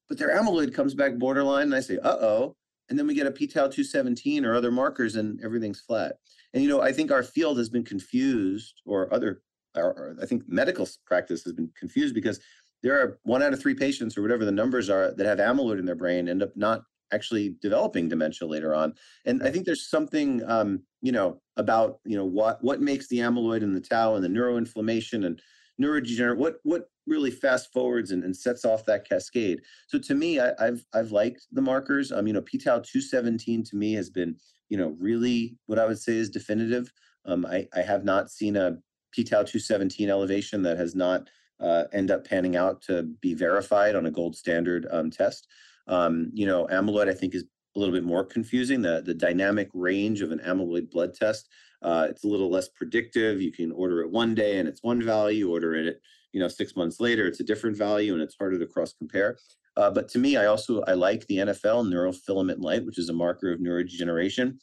but 0.08 0.18
their 0.18 0.36
amyloid 0.36 0.74
comes 0.74 0.94
back 0.94 1.16
borderline, 1.16 1.64
and 1.64 1.76
I 1.76 1.80
say, 1.80 1.98
uh 1.98 2.18
oh. 2.20 2.56
And 2.90 3.00
then 3.00 3.08
we 3.08 3.16
get 3.16 3.26
a 3.26 3.32
p-tau 3.32 3.68
217 3.68 4.46
or 4.46 4.54
other 4.54 4.72
markers, 4.72 5.16
and 5.16 5.44
everything's 5.44 5.82
flat. 5.82 6.18
And 6.54 6.62
you 6.62 6.70
know, 6.70 6.82
I 6.82 6.92
think 6.92 7.12
our 7.12 7.24
field 7.24 7.58
has 7.58 7.70
been 7.70 7.84
confused, 7.84 8.82
or 8.86 9.12
other, 9.14 9.42
or, 9.76 9.84
or 9.86 10.16
I 10.22 10.26
think 10.26 10.44
medical 10.48 10.88
practice 11.08 11.44
has 11.44 11.54
been 11.54 11.72
confused 11.78 12.14
because 12.14 12.40
there 12.84 13.02
are 13.02 13.20
one 13.24 13.42
out 13.42 13.54
of 13.54 13.60
three 13.60 13.74
patients, 13.74 14.18
or 14.18 14.22
whatever 14.22 14.46
the 14.46 14.52
numbers 14.52 14.90
are, 14.90 15.14
that 15.16 15.26
have 15.26 15.40
amyloid 15.40 15.80
in 15.80 15.86
their 15.86 15.96
brain 15.96 16.30
end 16.30 16.44
up 16.44 16.56
not 16.56 16.84
actually 17.12 17.56
developing 17.62 18.10
dementia 18.10 18.48
later 18.48 18.76
on. 18.76 18.94
And 19.26 19.42
I 19.44 19.52
think 19.52 19.66
there's 19.66 19.90
something, 19.90 20.44
um, 20.48 20.82
you 21.02 21.12
know, 21.12 21.42
about 21.58 22.00
you 22.06 22.18
know 22.18 22.26
what 22.26 22.64
what 22.64 22.82
makes 22.82 23.08
the 23.08 23.20
amyloid 23.20 23.64
and 23.64 23.76
the 23.76 23.82
tau 23.82 24.16
and 24.16 24.24
the 24.24 24.30
neuroinflammation 24.30 25.26
and 25.26 25.42
neurodegenerate 25.82 26.38
what 26.38 26.58
what 26.64 26.90
really 27.08 27.32
fast 27.32 27.72
forwards 27.72 28.12
and, 28.12 28.24
and 28.24 28.36
sets 28.36 28.66
off 28.66 28.86
that 28.86 29.08
cascade. 29.08 29.62
So 29.88 30.00
to 30.00 30.16
me, 30.16 30.40
I, 30.40 30.54
have 30.60 30.82
I've 30.94 31.12
liked 31.12 31.48
the 31.52 31.62
markers. 31.62 32.12
Um, 32.12 32.28
you 32.28 32.34
know, 32.34 32.42
p-tau 32.42 32.80
217 32.80 33.64
to 33.66 33.76
me 33.76 33.94
has 33.94 34.10
been, 34.10 34.36
you 34.70 34.78
know, 34.78 34.96
really 35.00 35.58
what 35.68 35.80
I 35.80 35.86
would 35.86 36.00
say 36.00 36.14
is 36.14 36.30
definitive. 36.30 36.92
Um, 37.26 37.46
I, 37.46 37.68
I 37.76 37.82
have 37.82 38.04
not 38.04 38.32
seen 38.32 38.56
a 38.56 38.78
p-tau 39.12 39.44
217 39.44 40.10
elevation 40.10 40.62
that 40.64 40.78
has 40.78 40.96
not 40.96 41.30
uh, 41.60 41.84
end 41.94 42.12
up 42.12 42.28
panning 42.28 42.56
out 42.56 42.82
to 42.84 43.04
be 43.22 43.34
verified 43.34 43.96
on 43.96 44.06
a 44.06 44.12
gold 44.12 44.36
standard 44.36 44.88
um, 44.92 45.10
test. 45.10 45.48
Um, 45.88 46.32
you 46.34 46.46
know, 46.46 46.68
amyloid 46.72 47.10
I 47.10 47.14
think 47.14 47.36
is 47.36 47.46
a 47.76 47.80
little 47.80 47.94
bit 47.94 48.04
more 48.04 48.26
confusing. 48.26 48.82
The 48.82 49.02
the 49.06 49.14
dynamic 49.14 49.70
range 49.74 50.22
of 50.22 50.32
an 50.32 50.40
amyloid 50.40 50.90
blood 50.90 51.14
test 51.14 51.48
uh, 51.86 52.08
it's 52.10 52.24
a 52.24 52.28
little 52.28 52.50
less 52.50 52.68
predictive. 52.68 53.42
You 53.42 53.52
can 53.52 53.72
order 53.72 54.02
it 54.02 54.10
one 54.10 54.34
day 54.34 54.58
and 54.58 54.68
it's 54.68 54.84
one 54.84 55.02
value. 55.02 55.52
Order 55.52 55.76
it, 55.76 56.02
you 56.36 56.42
know, 56.42 56.50
six 56.50 56.76
months 56.76 57.00
later, 57.00 57.26
it's 57.26 57.40
a 57.40 57.46
different 57.46 57.78
value, 57.78 58.12
and 58.12 58.22
it's 58.22 58.36
harder 58.38 58.60
to 58.60 58.66
cross 58.66 58.94
compare. 58.94 59.38
Uh, 59.78 59.90
but 59.90 60.10
to 60.10 60.20
me, 60.20 60.36
I 60.36 60.48
also 60.48 60.82
I 60.82 60.92
like 60.92 61.26
the 61.28 61.38
NFL 61.38 61.90
neurofilament 61.90 62.60
light, 62.60 62.86
which 62.86 63.00
is 63.00 63.08
a 63.08 63.14
marker 63.14 63.54
of 63.54 63.62
neurodegeneration. 63.62 64.58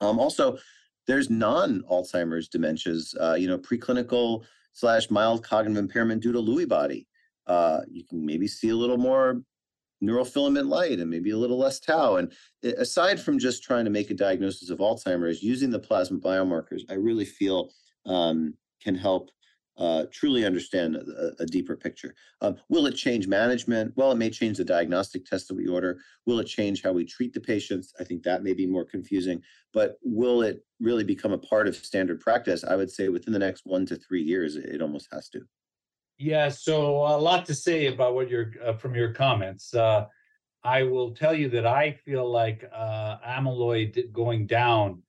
Um, 0.00 0.18
also, 0.18 0.58
there's 1.06 1.30
non-Alzheimer's 1.30 2.48
dementias. 2.48 3.14
Uh, 3.20 3.34
you 3.34 3.46
know, 3.46 3.56
preclinical 3.56 4.44
slash 4.72 5.08
mild 5.08 5.44
cognitive 5.44 5.78
impairment 5.78 6.24
due 6.24 6.32
to 6.32 6.40
Lewy 6.40 6.68
body. 6.68 7.06
Uh, 7.46 7.82
you 7.88 8.04
can 8.04 8.26
maybe 8.26 8.48
see 8.48 8.70
a 8.70 8.76
little 8.76 8.98
more 8.98 9.42
neurofilament 10.02 10.68
light 10.68 10.98
and 10.98 11.08
maybe 11.08 11.30
a 11.30 11.38
little 11.38 11.56
less 11.56 11.78
tau. 11.78 12.16
And 12.16 12.32
aside 12.64 13.20
from 13.20 13.38
just 13.38 13.62
trying 13.62 13.84
to 13.84 13.92
make 13.92 14.10
a 14.10 14.14
diagnosis 14.14 14.70
of 14.70 14.78
Alzheimer's, 14.78 15.40
using 15.40 15.70
the 15.70 15.78
plasma 15.78 16.18
biomarkers, 16.18 16.82
I 16.90 16.94
really 16.94 17.24
feel 17.24 17.70
um, 18.06 18.54
can 18.82 18.96
help 18.96 19.30
uh, 19.78 20.04
truly 20.10 20.44
understand 20.44 20.96
a, 20.96 21.32
a 21.38 21.46
deeper 21.46 21.76
picture. 21.76 22.14
Um, 22.40 22.56
will 22.68 22.86
it 22.86 22.92
change 22.92 23.28
management? 23.28 23.92
Well, 23.96 24.12
it 24.12 24.18
may 24.18 24.30
change 24.30 24.56
the 24.56 24.64
diagnostic 24.64 25.24
test 25.24 25.48
that 25.48 25.54
we 25.54 25.66
order. 25.66 25.98
Will 26.24 26.40
it 26.40 26.46
change 26.46 26.82
how 26.82 26.92
we 26.92 27.04
treat 27.04 27.32
the 27.32 27.40
patients? 27.40 27.92
I 28.00 28.04
think 28.04 28.22
that 28.22 28.42
may 28.42 28.54
be 28.54 28.66
more 28.66 28.84
confusing. 28.84 29.42
But 29.72 29.96
will 30.02 30.42
it 30.42 30.64
really 30.80 31.04
become 31.04 31.32
a 31.32 31.38
part 31.38 31.68
of 31.68 31.76
standard 31.76 32.20
practice? 32.20 32.64
I 32.64 32.76
would 32.76 32.90
say 32.90 33.08
within 33.08 33.32
the 33.32 33.38
next 33.38 33.62
one 33.66 33.84
to 33.86 33.96
three 33.96 34.22
years, 34.22 34.56
it 34.56 34.80
almost 34.80 35.08
has 35.12 35.28
to. 35.30 35.42
Yeah, 36.18 36.48
so 36.48 36.96
a 37.02 37.18
lot 37.18 37.44
to 37.46 37.54
say 37.54 37.86
about 37.86 38.14
what 38.14 38.30
you're 38.30 38.52
uh, 38.64 38.72
from 38.72 38.94
your 38.94 39.12
comments. 39.12 39.74
Uh, 39.74 40.06
I 40.64 40.82
will 40.82 41.14
tell 41.14 41.34
you 41.34 41.48
that 41.50 41.66
I 41.66 41.92
feel 41.92 42.30
like 42.30 42.64
uh, 42.74 43.18
amyloid 43.18 44.12
going 44.12 44.46
down, 44.46 45.02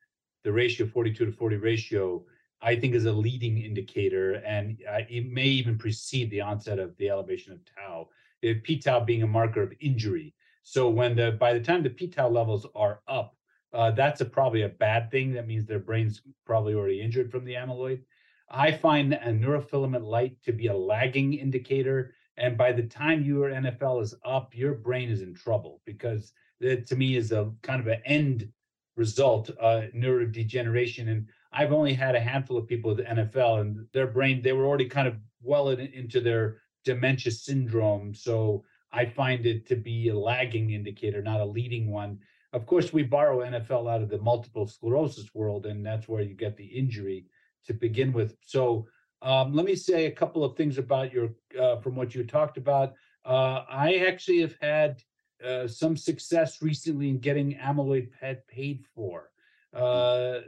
the 0.44 0.52
ratio 0.52 0.86
42 0.86 1.26
to 1.26 1.32
40 1.32 1.56
ratio, 1.58 2.26
I 2.62 2.76
think 2.76 2.96
is 2.96 3.06
a 3.06 3.12
leading 3.12 3.60
indicator, 3.60 4.34
and 4.46 4.78
uh, 4.90 5.02
it 5.10 5.32
may 5.32 5.46
even 5.46 5.78
precede 5.78 6.32
the 6.32 6.42
onset 6.42 6.80
of 6.80 6.96
the 6.98 7.10
elevation 7.10 7.54
of 7.54 7.60
tau. 7.66 8.10
If 8.42 8.64
p-tau 8.64 9.02
being 9.02 9.24
a 9.24 9.28
marker 9.28 9.62
of 9.64 9.74
injury, 9.80 10.34
so 10.64 10.90
when 10.90 11.16
the 11.16 11.32
by 11.32 11.54
the 11.54 11.62
time 11.62 11.84
the 11.84 11.90
p-tau 11.90 12.30
levels 12.30 12.66
are 12.76 13.02
up, 13.08 13.36
uh, 13.74 13.92
that's 13.92 14.22
a, 14.22 14.26
probably 14.26 14.64
a 14.64 14.70
bad 14.70 15.12
thing. 15.12 15.34
That 15.34 15.48
means 15.48 15.66
their 15.66 15.80
brain's 15.80 16.22
probably 16.46 16.74
already 16.74 17.02
injured 17.02 17.32
from 17.32 17.46
the 17.46 17.54
amyloid. 17.54 18.02
I 18.50 18.72
find 18.72 19.14
a 19.14 19.32
neurofilament 19.32 20.06
light 20.06 20.42
to 20.44 20.54
be 20.54 20.68
a 20.68 20.76
lagging 20.76 21.34
indicator. 21.34 22.14
And 22.38 22.58
by 22.58 22.72
the 22.72 22.84
time 22.84 23.24
your 23.24 23.50
NFL 23.50 24.02
is 24.02 24.16
up, 24.24 24.56
your 24.56 24.74
brain 24.74 25.10
is 25.10 25.22
in 25.22 25.34
trouble 25.34 25.82
because 25.86 26.34
that 26.62 26.88
to 26.88 26.96
me 26.96 27.16
is 27.16 27.32
a 27.32 27.52
kind 27.62 27.82
of 27.82 27.88
an 27.88 28.02
end 28.06 28.50
result, 28.96 29.50
uh, 29.62 29.84
neurodegeneration. 29.96 31.10
And 31.10 31.28
I've 31.58 31.74
only 31.74 31.96
had 31.96 32.14
a 32.14 32.20
handful 32.20 32.56
of 32.56 32.68
people 32.68 32.94
with 32.94 33.04
NFL 33.04 33.62
and 33.62 33.88
their 33.92 34.06
brain, 34.06 34.44
they 34.44 34.54
were 34.54 34.68
already 34.68 34.88
kind 34.88 35.08
of 35.08 35.16
well 35.42 35.70
in, 35.70 35.80
into 35.80 36.22
their 36.22 36.58
dementia 36.86 37.32
syndrome. 37.32 38.14
So 38.14 38.64
I 38.92 39.06
find 39.06 39.44
it 39.48 39.66
to 39.70 39.76
be 39.76 40.10
a 40.10 40.16
lagging 40.16 40.70
indicator, 40.70 41.24
not 41.24 41.42
a 41.42 41.46
leading 41.46 41.90
one. 41.90 42.20
Of 42.54 42.68
course, 42.68 42.94
we 42.94 43.02
borrow 43.02 43.40
NFL 43.40 43.92
out 43.92 44.04
of 44.04 44.10
the 44.10 44.20
multiple 44.20 44.68
sclerosis 44.68 45.34
world, 45.34 45.66
and 45.66 45.84
that's 45.84 46.08
where 46.08 46.22
you 46.22 46.36
get 46.36 46.58
the 46.58 46.66
injury 46.66 47.26
to 47.66 47.74
begin 47.74 48.14
with. 48.14 48.38
So 48.42 48.88
um, 49.24 49.56
let 49.56 49.66
me 49.66 49.76
say 49.76 50.06
a 50.06 50.12
couple 50.12 50.44
of 50.44 50.56
things 50.56 50.78
about 50.78 51.12
your 51.12 51.30
uh, 51.60 51.78
from 51.78 51.96
what 51.96 52.14
you 52.14 52.24
talked 52.24 52.58
about. 52.58 52.94
Uh, 53.26 53.64
I 53.68 54.06
actually 54.08 54.42
have 54.42 54.56
had 54.62 55.02
uh, 55.44 55.68
some 55.68 55.98
success 55.98 56.62
recently 56.62 57.10
in 57.10 57.18
getting 57.18 57.56
amyloid 57.56 58.12
PET 58.12 58.48
paid 58.48 58.86
for. 58.94 59.32
Uh, 59.74 60.40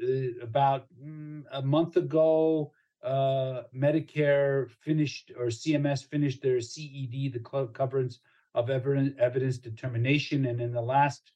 about 0.42 0.88
mm, 1.04 1.44
a 1.52 1.62
month 1.62 1.98
ago, 1.98 2.72
uh, 3.04 3.64
Medicare 3.76 4.70
finished 4.70 5.32
or 5.38 5.48
CMS 5.48 6.06
finished 6.06 6.42
their 6.42 6.60
CED, 6.62 7.34
the 7.34 7.68
coverage 7.74 8.18
of 8.56 8.70
evidence, 8.70 9.16
evidence 9.20 9.58
determination, 9.58 10.46
and 10.46 10.60
in 10.62 10.72
the 10.72 10.82
last 10.82 11.32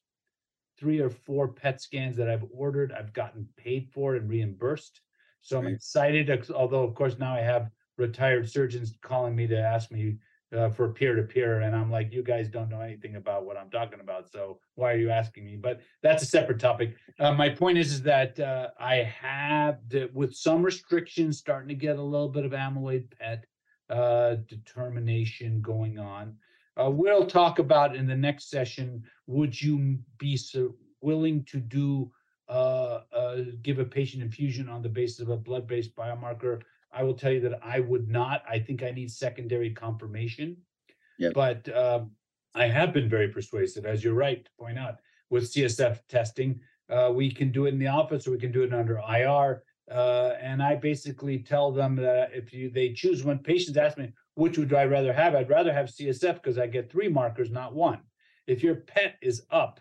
three 0.78 1.00
or 1.00 1.10
four 1.10 1.48
PET 1.48 1.80
scans 1.80 2.16
that 2.16 2.28
I've 2.28 2.44
ordered, 2.52 2.92
I've 2.92 3.12
gotten 3.12 3.48
paid 3.56 3.88
for 3.92 4.16
and 4.16 4.28
reimbursed. 4.28 5.00
So 5.40 5.58
I'm 5.58 5.66
excited, 5.66 6.50
although 6.50 6.84
of 6.84 6.94
course 6.94 7.18
now 7.18 7.34
I 7.34 7.40
have 7.40 7.70
retired 7.96 8.50
surgeons 8.50 8.94
calling 9.02 9.36
me 9.36 9.46
to 9.46 9.58
ask 9.58 9.90
me 9.92 10.16
uh, 10.54 10.70
for 10.70 10.88
peer 10.88 11.14
to 11.14 11.22
peer, 11.22 11.60
and 11.60 11.74
I'm 11.74 11.90
like, 11.90 12.12
you 12.12 12.22
guys 12.22 12.48
don't 12.48 12.68
know 12.68 12.80
anything 12.80 13.16
about 13.16 13.44
what 13.44 13.56
I'm 13.56 13.70
talking 13.70 14.00
about, 14.00 14.30
so 14.30 14.58
why 14.74 14.92
are 14.92 14.96
you 14.96 15.10
asking 15.10 15.44
me? 15.44 15.56
But 15.56 15.80
that's 16.02 16.22
a 16.22 16.26
separate 16.26 16.60
topic. 16.60 16.96
Uh, 17.18 17.32
my 17.32 17.48
point 17.48 17.78
is, 17.78 17.92
is 17.92 18.02
that 18.02 18.38
uh, 18.38 18.68
I 18.78 18.96
have 18.96 19.78
the, 19.88 20.10
with 20.12 20.34
some 20.34 20.62
restrictions 20.62 21.38
starting 21.38 21.68
to 21.68 21.74
get 21.74 21.96
a 21.96 22.02
little 22.02 22.28
bit 22.28 22.44
of 22.44 22.52
amyloid 22.52 23.10
PET 23.18 23.46
uh, 23.90 24.36
determination 24.46 25.60
going 25.60 25.98
on. 25.98 26.36
Uh, 26.80 26.90
we'll 26.90 27.26
talk 27.26 27.58
about 27.58 27.94
in 27.94 28.06
the 28.06 28.16
next 28.16 28.50
session. 28.50 29.04
Would 29.26 29.60
you 29.60 29.98
be 30.18 30.36
so 30.36 30.74
willing 31.00 31.44
to 31.44 31.60
do 31.60 32.10
uh, 32.48 33.00
give 33.62 33.78
a 33.78 33.84
patient 33.84 34.22
infusion 34.22 34.68
on 34.68 34.82
the 34.82 34.88
basis 34.88 35.20
of 35.20 35.30
a 35.30 35.36
blood-based 35.36 35.94
biomarker. 35.96 36.60
I 36.94 37.02
will 37.02 37.14
tell 37.14 37.32
you 37.32 37.40
that 37.40 37.60
I 37.62 37.80
would 37.80 38.08
not. 38.08 38.42
I 38.48 38.58
think 38.58 38.82
I 38.82 38.90
need 38.90 39.10
secondary 39.10 39.70
confirmation. 39.70 40.56
Yep. 41.18 41.34
But 41.34 41.76
um, 41.76 42.12
I 42.54 42.66
have 42.66 42.92
been 42.92 43.08
very 43.08 43.28
persuasive, 43.28 43.84
as 43.84 44.02
you're 44.02 44.14
right 44.14 44.44
to 44.44 44.50
point 44.58 44.78
out, 44.78 44.96
with 45.30 45.44
CSF 45.44 46.00
testing. 46.08 46.60
Uh, 46.90 47.10
we 47.12 47.30
can 47.30 47.50
do 47.50 47.66
it 47.66 47.74
in 47.74 47.78
the 47.78 47.86
office 47.86 48.26
or 48.26 48.32
we 48.32 48.38
can 48.38 48.52
do 48.52 48.62
it 48.62 48.74
under 48.74 48.98
IR. 48.98 49.62
Uh, 49.90 50.32
and 50.40 50.62
I 50.62 50.76
basically 50.76 51.38
tell 51.38 51.72
them 51.72 51.96
that 51.96 52.30
if 52.32 52.52
you 52.52 52.70
they 52.70 52.92
choose 52.92 53.22
when 53.22 53.38
patients 53.38 53.76
ask 53.76 53.98
me 53.98 54.12
which 54.34 54.58
would 54.58 54.72
I 54.74 54.84
rather 54.84 55.12
have, 55.12 55.34
I'd 55.34 55.50
rather 55.50 55.72
have 55.72 55.86
CSF 55.86 56.34
because 56.34 56.58
I 56.58 56.66
get 56.66 56.90
three 56.90 57.08
markers, 57.08 57.50
not 57.50 57.74
one. 57.74 58.00
If 58.46 58.62
your 58.62 58.76
PET 58.76 59.16
is 59.22 59.42
up, 59.50 59.80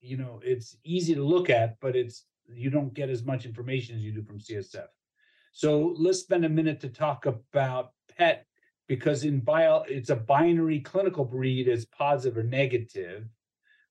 you 0.00 0.16
know 0.16 0.40
it's 0.42 0.76
easy 0.84 1.14
to 1.14 1.22
look 1.22 1.50
at, 1.50 1.78
but 1.80 1.94
it's 1.94 2.24
you 2.48 2.70
don't 2.70 2.94
get 2.94 3.08
as 3.08 3.22
much 3.22 3.46
information 3.46 3.96
as 3.96 4.02
you 4.02 4.12
do 4.12 4.22
from 4.22 4.38
CSF. 4.38 4.86
So 5.52 5.94
let's 5.98 6.20
spend 6.20 6.46
a 6.46 6.48
minute 6.48 6.80
to 6.80 6.88
talk 6.88 7.26
about 7.26 7.92
PET 8.16 8.46
because 8.88 9.24
in 9.24 9.40
bio 9.40 9.84
it's 9.86 10.08
a 10.08 10.16
binary 10.16 10.80
clinical 10.80 11.26
read 11.26 11.68
as 11.68 11.84
positive 11.84 12.38
or 12.38 12.42
negative. 12.42 13.26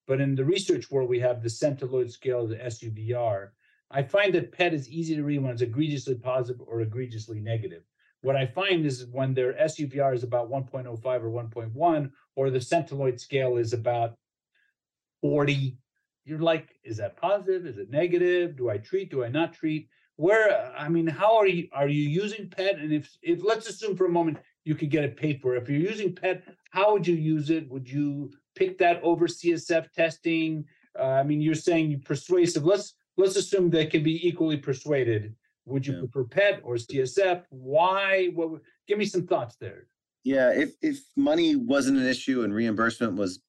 But 0.08 0.19
in 0.19 0.36
the 0.36 0.43
research 0.43 0.89
world, 0.89 1.08
we 1.08 1.19
have 1.19 1.43
the 1.43 1.50
centiloid 1.50 2.12
scale, 2.12 2.47
the 2.47 2.56
SUVR. 2.56 3.50
I 3.91 4.02
find 4.02 4.34
that 4.34 4.52
PET 4.52 4.74
is 4.74 4.89
easy 4.89 5.15
to 5.15 5.24
read 5.24 5.43
when 5.43 5.52
it's 5.52 5.62
egregiously 5.62 6.15
positive 6.15 6.62
or 6.67 6.82
egregiously 6.82 7.39
negative. 7.39 7.84
What 8.21 8.36
I 8.36 8.47
find 8.47 8.86
is 8.86 9.06
when 9.12 9.34
their 9.34 9.54
SUVR 9.54 10.15
is 10.15 10.24
about 10.24 10.50
1.05 10.50 11.06
or 11.06 11.30
1.1, 11.30 12.12
or 12.36 12.50
the 12.50 12.60
centiloid 12.60 13.19
scale 13.19 13.58
is 13.58 13.74
about 13.74 14.15
40, 15.21 15.78
you're 16.26 16.39
like, 16.39 16.69
is 16.84 16.97
that 16.97 17.17
positive? 17.17 17.65
Is 17.65 17.78
it 17.78 17.89
negative? 17.89 18.56
Do 18.58 18.69
I 18.69 18.78
treat? 18.78 19.12
Do 19.12 19.24
I 19.24 19.30
not 19.30 19.54
treat? 19.54 19.88
Where, 20.21 20.71
I 20.77 20.88
mean, 20.88 21.07
how 21.07 21.36
are 21.38 21.47
you, 21.47 21.67
are 21.73 21.88
you 21.88 22.07
using 22.07 22.47
PET? 22.47 22.75
And 22.75 22.93
if, 22.93 23.10
if 23.23 23.43
let's 23.43 23.67
assume 23.67 23.97
for 23.97 24.05
a 24.05 24.10
moment 24.10 24.38
you 24.65 24.75
could 24.75 24.91
get 24.91 25.03
it 25.03 25.17
paid 25.17 25.41
for. 25.41 25.55
If 25.55 25.67
you're 25.67 25.79
using 25.79 26.13
PET, 26.13 26.43
how 26.69 26.93
would 26.93 27.07
you 27.07 27.15
use 27.15 27.49
it? 27.49 27.67
Would 27.71 27.89
you 27.89 28.31
pick 28.53 28.77
that 28.77 29.01
over 29.01 29.25
CSF 29.25 29.91
testing? 29.93 30.63
Uh, 30.99 31.05
I 31.05 31.23
mean, 31.23 31.41
you're 31.41 31.55
saying 31.55 31.89
you 31.89 31.97
persuasive. 31.97 32.63
Let's 32.63 32.93
let's 33.17 33.36
assume 33.36 33.71
they 33.71 33.88
can 33.88 34.03
be 34.03 34.27
equally 34.27 34.57
persuaded. 34.57 35.34
Would 35.65 35.88
you 35.88 35.93
yeah. 35.93 36.01
prefer 36.01 36.23
PET 36.25 36.62
or 36.63 36.75
CSF? 36.75 37.45
Why? 37.49 38.27
What? 38.36 38.62
Give 38.88 38.99
me 38.99 39.05
some 39.05 39.25
thoughts 39.25 39.55
there. 39.55 39.88
Yeah, 40.23 40.51
if 40.51 40.75
if 40.84 40.99
money 41.15 41.55
wasn't 41.55 41.97
an 41.97 42.05
issue 42.05 42.43
and 42.43 42.53
reimbursement 42.53 43.15
was 43.15 43.39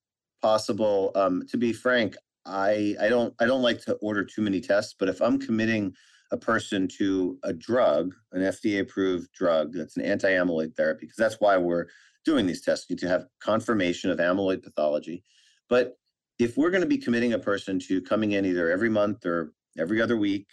possible, 0.41 1.13
um, 1.17 1.47
to 1.51 1.59
be 1.59 1.75
frank, 1.75 2.17
I 2.47 2.97
I 2.99 3.11
don't 3.11 3.35
I 3.39 3.45
don't 3.45 3.61
like 3.61 3.83
to 3.83 3.93
order 3.97 4.25
too 4.25 4.41
many 4.41 4.63
tests. 4.63 4.95
But 4.99 5.11
if 5.11 5.21
I'm 5.21 5.39
committing 5.39 5.95
a 6.33 6.37
person 6.37 6.89
to 6.89 7.39
a 7.45 7.53
drug, 7.53 8.15
an 8.33 8.41
FDA 8.41 8.81
approved 8.81 9.31
drug 9.33 9.75
that's 9.75 9.97
an 9.97 10.05
anti 10.05 10.31
amyloid 10.31 10.75
therapy, 10.75 11.07
because 11.07 11.17
that's 11.17 11.41
why 11.41 11.57
we're 11.57 11.87
doing 12.25 12.47
these 12.47 12.63
tests 12.63 12.87
to 12.87 13.09
have 13.09 13.27
confirmation 13.41 14.11
of 14.11 14.19
amyloid 14.19 14.63
pathology. 14.63 15.23
But 15.69 15.99
if 16.39 16.57
we're 16.57 16.71
going 16.71 16.83
to 16.83 16.89
be 16.89 16.99
committing 16.99 17.35
a 17.35 17.39
person 17.39 17.79
to 17.81 18.01
coming 18.01 18.33
in 18.33 18.47
either 18.47 18.71
every 18.71 18.89
month 18.89 19.27
or 19.27 19.53
every 19.79 20.01
other 20.01 20.17
week 20.17 20.47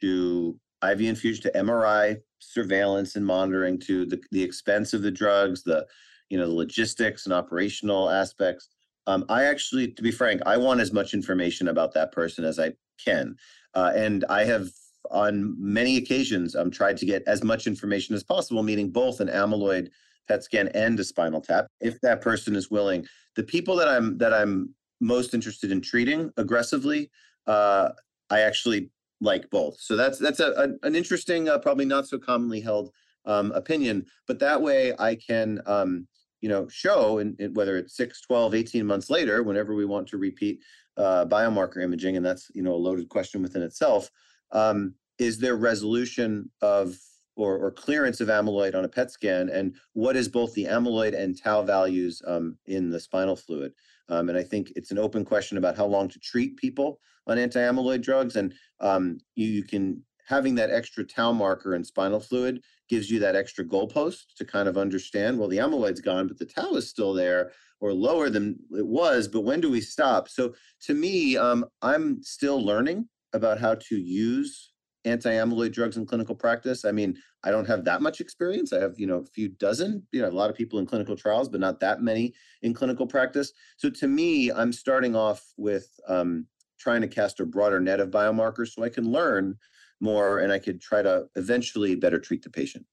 to 0.00 0.58
IV 0.84 1.00
infusion 1.00 1.42
to 1.42 1.58
MRI 1.58 2.18
surveillance 2.38 3.16
and 3.16 3.24
monitoring 3.24 3.78
to 3.80 4.04
the, 4.04 4.20
the 4.32 4.42
expense 4.42 4.92
of 4.92 5.02
the 5.02 5.10
drugs, 5.10 5.62
the 5.62 5.86
you 6.28 6.38
know 6.38 6.46
the 6.46 6.54
logistics 6.54 7.24
and 7.26 7.32
operational 7.32 8.10
aspects. 8.10 8.68
Um, 9.06 9.24
I 9.28 9.44
actually, 9.44 9.88
to 9.88 10.02
be 10.02 10.12
frank, 10.12 10.42
I 10.46 10.56
want 10.56 10.80
as 10.80 10.92
much 10.92 11.12
information 11.12 11.68
about 11.68 11.92
that 11.94 12.12
person 12.12 12.44
as 12.44 12.58
I 12.58 12.72
can, 13.04 13.36
uh, 13.74 13.92
and 13.94 14.24
I 14.28 14.44
have 14.44 14.68
on 15.10 15.54
many 15.58 15.96
occasions 15.96 16.54
um, 16.54 16.70
tried 16.70 16.96
to 16.98 17.06
get 17.06 17.22
as 17.26 17.42
much 17.42 17.66
information 17.66 18.14
as 18.14 18.22
possible, 18.22 18.62
meaning 18.62 18.90
both 18.90 19.20
an 19.20 19.28
amyloid 19.28 19.90
PET 20.28 20.44
scan 20.44 20.68
and 20.68 20.98
a 21.00 21.04
spinal 21.04 21.40
tap, 21.40 21.66
if 21.80 22.00
that 22.00 22.20
person 22.20 22.54
is 22.54 22.70
willing. 22.70 23.06
The 23.36 23.42
people 23.42 23.76
that 23.76 23.88
I'm 23.88 24.18
that 24.18 24.32
I'm 24.32 24.74
most 25.00 25.34
interested 25.34 25.72
in 25.72 25.80
treating 25.80 26.30
aggressively, 26.36 27.10
uh, 27.46 27.90
I 28.30 28.40
actually 28.40 28.90
like 29.20 29.48
both. 29.50 29.80
So 29.80 29.96
that's 29.96 30.18
that's 30.18 30.40
a, 30.40 30.52
a 30.52 30.86
an 30.86 30.94
interesting, 30.94 31.48
uh, 31.48 31.58
probably 31.58 31.84
not 31.84 32.06
so 32.06 32.18
commonly 32.18 32.60
held 32.60 32.90
um, 33.24 33.52
opinion. 33.52 34.06
But 34.26 34.38
that 34.40 34.60
way, 34.60 34.92
I 34.98 35.16
can 35.16 35.60
um, 35.66 36.06
you 36.42 36.48
know 36.48 36.68
show, 36.68 37.18
in, 37.18 37.34
in, 37.38 37.54
whether 37.54 37.78
it's 37.78 37.96
6, 37.96 38.20
12, 38.20 38.54
18 38.54 38.84
months 38.84 39.08
later, 39.08 39.42
whenever 39.42 39.74
we 39.74 39.86
want 39.86 40.06
to 40.08 40.18
repeat 40.18 40.60
uh, 40.98 41.24
biomarker 41.24 41.82
imaging, 41.82 42.16
and 42.18 42.26
that's 42.26 42.50
you 42.54 42.62
know 42.62 42.74
a 42.74 42.76
loaded 42.76 43.08
question 43.08 43.40
within 43.40 43.62
itself. 43.62 44.10
Um, 44.50 44.94
is 45.18 45.38
there 45.38 45.56
resolution 45.56 46.50
of 46.60 46.96
or, 47.36 47.56
or 47.56 47.70
clearance 47.70 48.20
of 48.20 48.28
amyloid 48.28 48.74
on 48.74 48.84
a 48.84 48.88
PET 48.88 49.10
scan, 49.10 49.48
and 49.48 49.74
what 49.94 50.16
is 50.16 50.28
both 50.28 50.52
the 50.52 50.64
amyloid 50.64 51.18
and 51.18 51.40
tau 51.40 51.62
values 51.62 52.20
um, 52.26 52.58
in 52.66 52.90
the 52.90 53.00
spinal 53.00 53.36
fluid? 53.36 53.72
Um, 54.08 54.28
and 54.28 54.36
I 54.36 54.42
think 54.42 54.72
it's 54.76 54.90
an 54.90 54.98
open 54.98 55.24
question 55.24 55.56
about 55.56 55.76
how 55.76 55.86
long 55.86 56.08
to 56.08 56.18
treat 56.18 56.56
people 56.56 57.00
on 57.26 57.38
anti-amyloid 57.38 58.02
drugs, 58.02 58.36
and 58.36 58.52
um, 58.80 59.18
you, 59.36 59.46
you 59.46 59.62
can 59.62 60.02
having 60.26 60.54
that 60.56 60.70
extra 60.70 61.04
tau 61.04 61.32
marker 61.32 61.74
in 61.74 61.84
spinal 61.84 62.20
fluid 62.20 62.62
gives 62.92 63.10
you 63.10 63.18
that 63.18 63.34
extra 63.34 63.64
goalpost 63.64 64.34
to 64.36 64.44
kind 64.44 64.68
of 64.68 64.76
understand. 64.76 65.38
Well, 65.38 65.48
the 65.48 65.56
amyloid's 65.56 66.02
gone, 66.02 66.28
but 66.28 66.38
the 66.38 66.44
tau 66.44 66.74
is 66.74 66.90
still 66.90 67.14
there 67.14 67.52
or 67.80 67.90
lower 67.94 68.28
than 68.28 68.58
it 68.72 68.86
was. 68.86 69.28
But 69.28 69.44
when 69.44 69.62
do 69.62 69.70
we 69.70 69.80
stop? 69.80 70.28
So 70.28 70.54
to 70.82 70.92
me, 70.92 71.38
um, 71.38 71.64
I'm 71.80 72.22
still 72.22 72.62
learning 72.62 73.08
about 73.32 73.58
how 73.58 73.76
to 73.76 73.96
use 73.96 74.74
anti-amyloid 75.06 75.72
drugs 75.72 75.96
in 75.96 76.04
clinical 76.04 76.34
practice. 76.34 76.84
I 76.84 76.92
mean, 76.92 77.16
I 77.42 77.50
don't 77.50 77.66
have 77.66 77.82
that 77.86 78.02
much 78.02 78.20
experience. 78.20 78.74
I 78.74 78.80
have, 78.80 78.92
you 78.98 79.06
know, 79.06 79.20
a 79.20 79.26
few 79.26 79.48
dozen, 79.48 80.06
you 80.12 80.20
know, 80.20 80.28
a 80.28 80.38
lot 80.40 80.50
of 80.50 80.54
people 80.54 80.78
in 80.78 80.84
clinical 80.84 81.16
trials, 81.16 81.48
but 81.48 81.60
not 81.60 81.80
that 81.80 82.02
many 82.02 82.34
in 82.60 82.74
clinical 82.74 83.06
practice. 83.06 83.54
So 83.78 83.88
to 83.88 84.06
me, 84.06 84.52
I'm 84.52 84.70
starting 84.70 85.16
off 85.16 85.42
with 85.56 85.88
um, 86.08 86.46
trying 86.78 87.00
to 87.00 87.08
cast 87.08 87.40
a 87.40 87.46
broader 87.46 87.80
net 87.80 88.00
of 88.00 88.10
biomarkers 88.10 88.74
so 88.74 88.84
I 88.84 88.90
can 88.90 89.10
learn 89.10 89.56
more 90.02 90.40
and 90.40 90.52
I 90.52 90.58
could 90.58 90.80
try 90.80 91.00
to 91.00 91.26
eventually 91.36 91.94
better 91.94 92.18
treat 92.18 92.42
the 92.42 92.50
patient. 92.50 92.84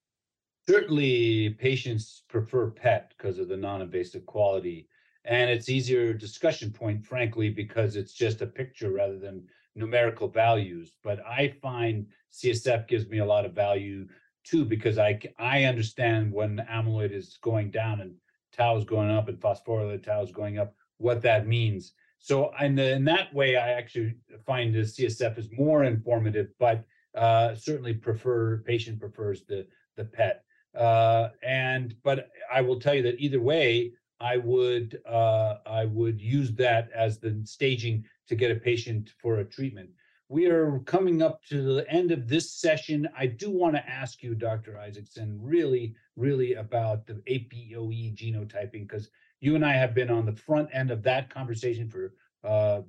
Certainly, 0.69 1.56
patients 1.60 2.24
prefer 2.30 2.69
PET 2.69 3.13
because 3.17 3.39
of 3.39 3.48
the 3.48 3.58
non-invasive 3.58 4.26
quality, 4.28 4.88
and 5.26 5.50
it's 5.50 5.67
easier 5.67 6.13
discussion 6.13 6.72
point, 6.72 7.04
frankly, 7.04 7.50
because 7.50 7.95
it's 7.95 8.13
just 8.13 8.41
a 8.41 8.48
picture 8.48 8.91
rather 8.91 9.17
than 9.17 9.48
numerical 9.76 10.28
values. 10.28 10.95
But 11.04 11.26
I 11.26 11.56
find 11.62 12.06
CSF 12.32 12.88
gives 12.88 13.08
me 13.08 13.17
a 13.17 13.26
lot 13.26 13.45
of 13.45 13.54
value 13.54 14.08
too 14.43 14.63
because 14.63 14.98
I 14.98 15.19
I 15.39 15.63
understand 15.63 16.32
when 16.32 16.65
amyloid 16.72 17.12
is 17.12 17.39
going 17.41 17.72
down 17.72 18.02
and 18.02 18.13
tau 18.52 18.78
is 18.78 18.86
going 18.86 19.10
up 19.10 19.28
and 19.28 19.39
phosphorylated 19.39 20.04
tau 20.04 20.22
is 20.22 20.32
going 20.32 20.60
up, 20.60 20.76
what 20.98 21.22
that 21.24 21.48
means. 21.48 21.93
So 22.19 22.52
in, 22.60 22.76
the, 22.76 22.91
in 22.91 23.06
that 23.06 23.34
way, 23.34 23.56
I 23.56 23.69
actually 23.69 24.15
find 24.45 24.76
the 24.76 24.80
CSF 24.80 25.38
is 25.38 25.50
more 25.58 25.86
informative, 25.86 26.50
but 26.60 26.86
uh, 27.19 27.53
certainly 27.53 27.93
prefer 27.93 28.60
patient 28.60 28.99
prefers 28.99 29.43
the 29.43 29.67
the 29.97 30.05
PET. 30.05 30.43
Uh, 30.73 31.29
and 31.43 31.95
but 32.03 32.29
I 32.51 32.62
will 32.62 32.79
tell 32.79 32.95
you 32.95 33.03
that 33.03 33.19
either 33.19 33.41
way, 33.41 33.91
I 34.21 34.38
would 34.38 35.01
uh, 35.05 35.55
I 35.65 35.86
would 35.86 36.21
use 36.21 36.53
that 36.53 36.89
as 36.95 37.19
the 37.19 37.41
staging 37.43 38.05
to 38.27 38.36
get 38.36 38.51
a 38.51 38.55
patient 38.55 39.12
for 39.21 39.39
a 39.39 39.45
treatment. 39.45 39.89
We 40.29 40.45
are 40.45 40.79
coming 40.86 41.21
up 41.21 41.43
to 41.45 41.62
the 41.62 41.89
end 41.89 42.12
of 42.12 42.29
this 42.29 42.51
session. 42.51 43.10
I 43.17 43.25
do 43.25 43.49
want 43.49 43.75
to 43.75 43.89
ask 43.89 44.21
you, 44.21 44.36
Dr. 44.36 44.77
Isaacson, 44.77 45.39
really, 45.41 45.95
really 46.15 46.53
about 46.53 47.08
the 47.08 47.15
APOE 47.27 48.15
genotyping, 48.15 48.88
because 48.88 49.10
you 49.41 49.55
and 49.55 49.65
I 49.65 49.73
have 49.73 49.95
been 49.95 50.12
on 50.12 50.25
the 50.25 50.36
front 50.36 50.69
end 50.71 50.91
of 50.91 51.01
that 51.03 51.29
conversation 51.32 51.89
for 51.89 52.13
uh, 52.43 52.82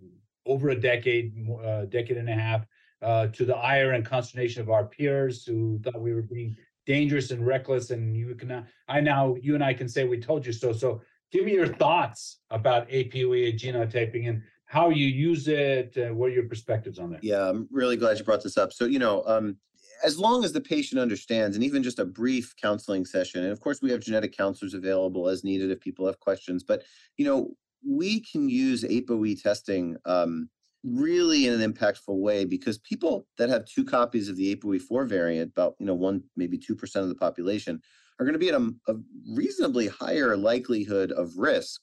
over 0.44 0.68
a 0.68 0.78
decade, 0.78 1.32
uh, 1.64 1.86
decade 1.86 2.18
and 2.18 2.28
a 2.28 2.34
half, 2.34 2.66
uh, 3.02 3.28
to 3.28 3.44
the 3.44 3.56
ire 3.56 3.92
and 3.92 4.04
consternation 4.04 4.62
of 4.62 4.70
our 4.70 4.84
peers 4.84 5.44
who 5.44 5.78
thought 5.82 6.00
we 6.00 6.14
were 6.14 6.22
being 6.22 6.56
dangerous 6.86 7.30
and 7.30 7.46
reckless. 7.46 7.90
And 7.90 8.16
you 8.16 8.34
can, 8.34 8.66
I 8.88 9.00
now, 9.00 9.36
you 9.40 9.54
and 9.54 9.64
I 9.64 9.74
can 9.74 9.88
say 9.88 10.04
we 10.04 10.20
told 10.20 10.46
you 10.46 10.52
so. 10.52 10.72
So 10.72 11.00
give 11.32 11.44
me 11.44 11.52
your 11.52 11.66
thoughts 11.66 12.38
about 12.50 12.88
APOE 12.88 13.58
genotyping 13.58 14.28
and 14.28 14.42
how 14.66 14.88
you 14.88 15.06
use 15.06 15.48
it, 15.48 15.96
uh, 15.96 16.14
what 16.14 16.26
are 16.26 16.34
your 16.34 16.48
perspectives 16.48 16.98
on 16.98 17.10
that? 17.10 17.24
Yeah, 17.24 17.48
I'm 17.48 17.68
really 17.72 17.96
glad 17.96 18.18
you 18.18 18.24
brought 18.24 18.42
this 18.42 18.56
up. 18.56 18.72
So, 18.72 18.84
you 18.84 19.00
know, 19.00 19.24
um, 19.26 19.56
as 20.04 20.18
long 20.18 20.44
as 20.44 20.52
the 20.52 20.60
patient 20.60 21.00
understands, 21.00 21.56
and 21.56 21.64
even 21.64 21.82
just 21.82 21.98
a 21.98 22.04
brief 22.04 22.54
counseling 22.56 23.04
session, 23.04 23.42
and 23.42 23.52
of 23.52 23.60
course, 23.60 23.82
we 23.82 23.90
have 23.90 24.00
genetic 24.00 24.36
counselors 24.36 24.72
available 24.74 25.28
as 25.28 25.42
needed 25.42 25.70
if 25.70 25.80
people 25.80 26.06
have 26.06 26.20
questions, 26.20 26.62
but, 26.62 26.84
you 27.16 27.24
know, 27.24 27.50
we 27.86 28.20
can 28.20 28.48
use 28.48 28.84
ApoE 28.84 29.42
testing 29.42 29.96
um, 30.04 30.48
really 30.84 31.46
in 31.46 31.60
an 31.60 31.72
impactful 31.72 32.18
way 32.18 32.44
because 32.44 32.78
people 32.78 33.26
that 33.38 33.48
have 33.48 33.64
two 33.66 33.84
copies 33.84 34.28
of 34.28 34.36
the 34.36 34.54
ApoE4 34.54 35.06
variant, 35.06 35.52
about, 35.52 35.74
you 35.78 35.86
know, 35.86 35.94
one, 35.94 36.22
maybe 36.36 36.58
2% 36.58 36.96
of 36.96 37.08
the 37.08 37.14
population, 37.14 37.80
are 38.18 38.24
going 38.24 38.34
to 38.34 38.38
be 38.38 38.48
at 38.48 38.54
a, 38.54 38.70
a 38.88 38.94
reasonably 39.34 39.88
higher 39.88 40.36
likelihood 40.36 41.12
of 41.12 41.36
risk 41.36 41.80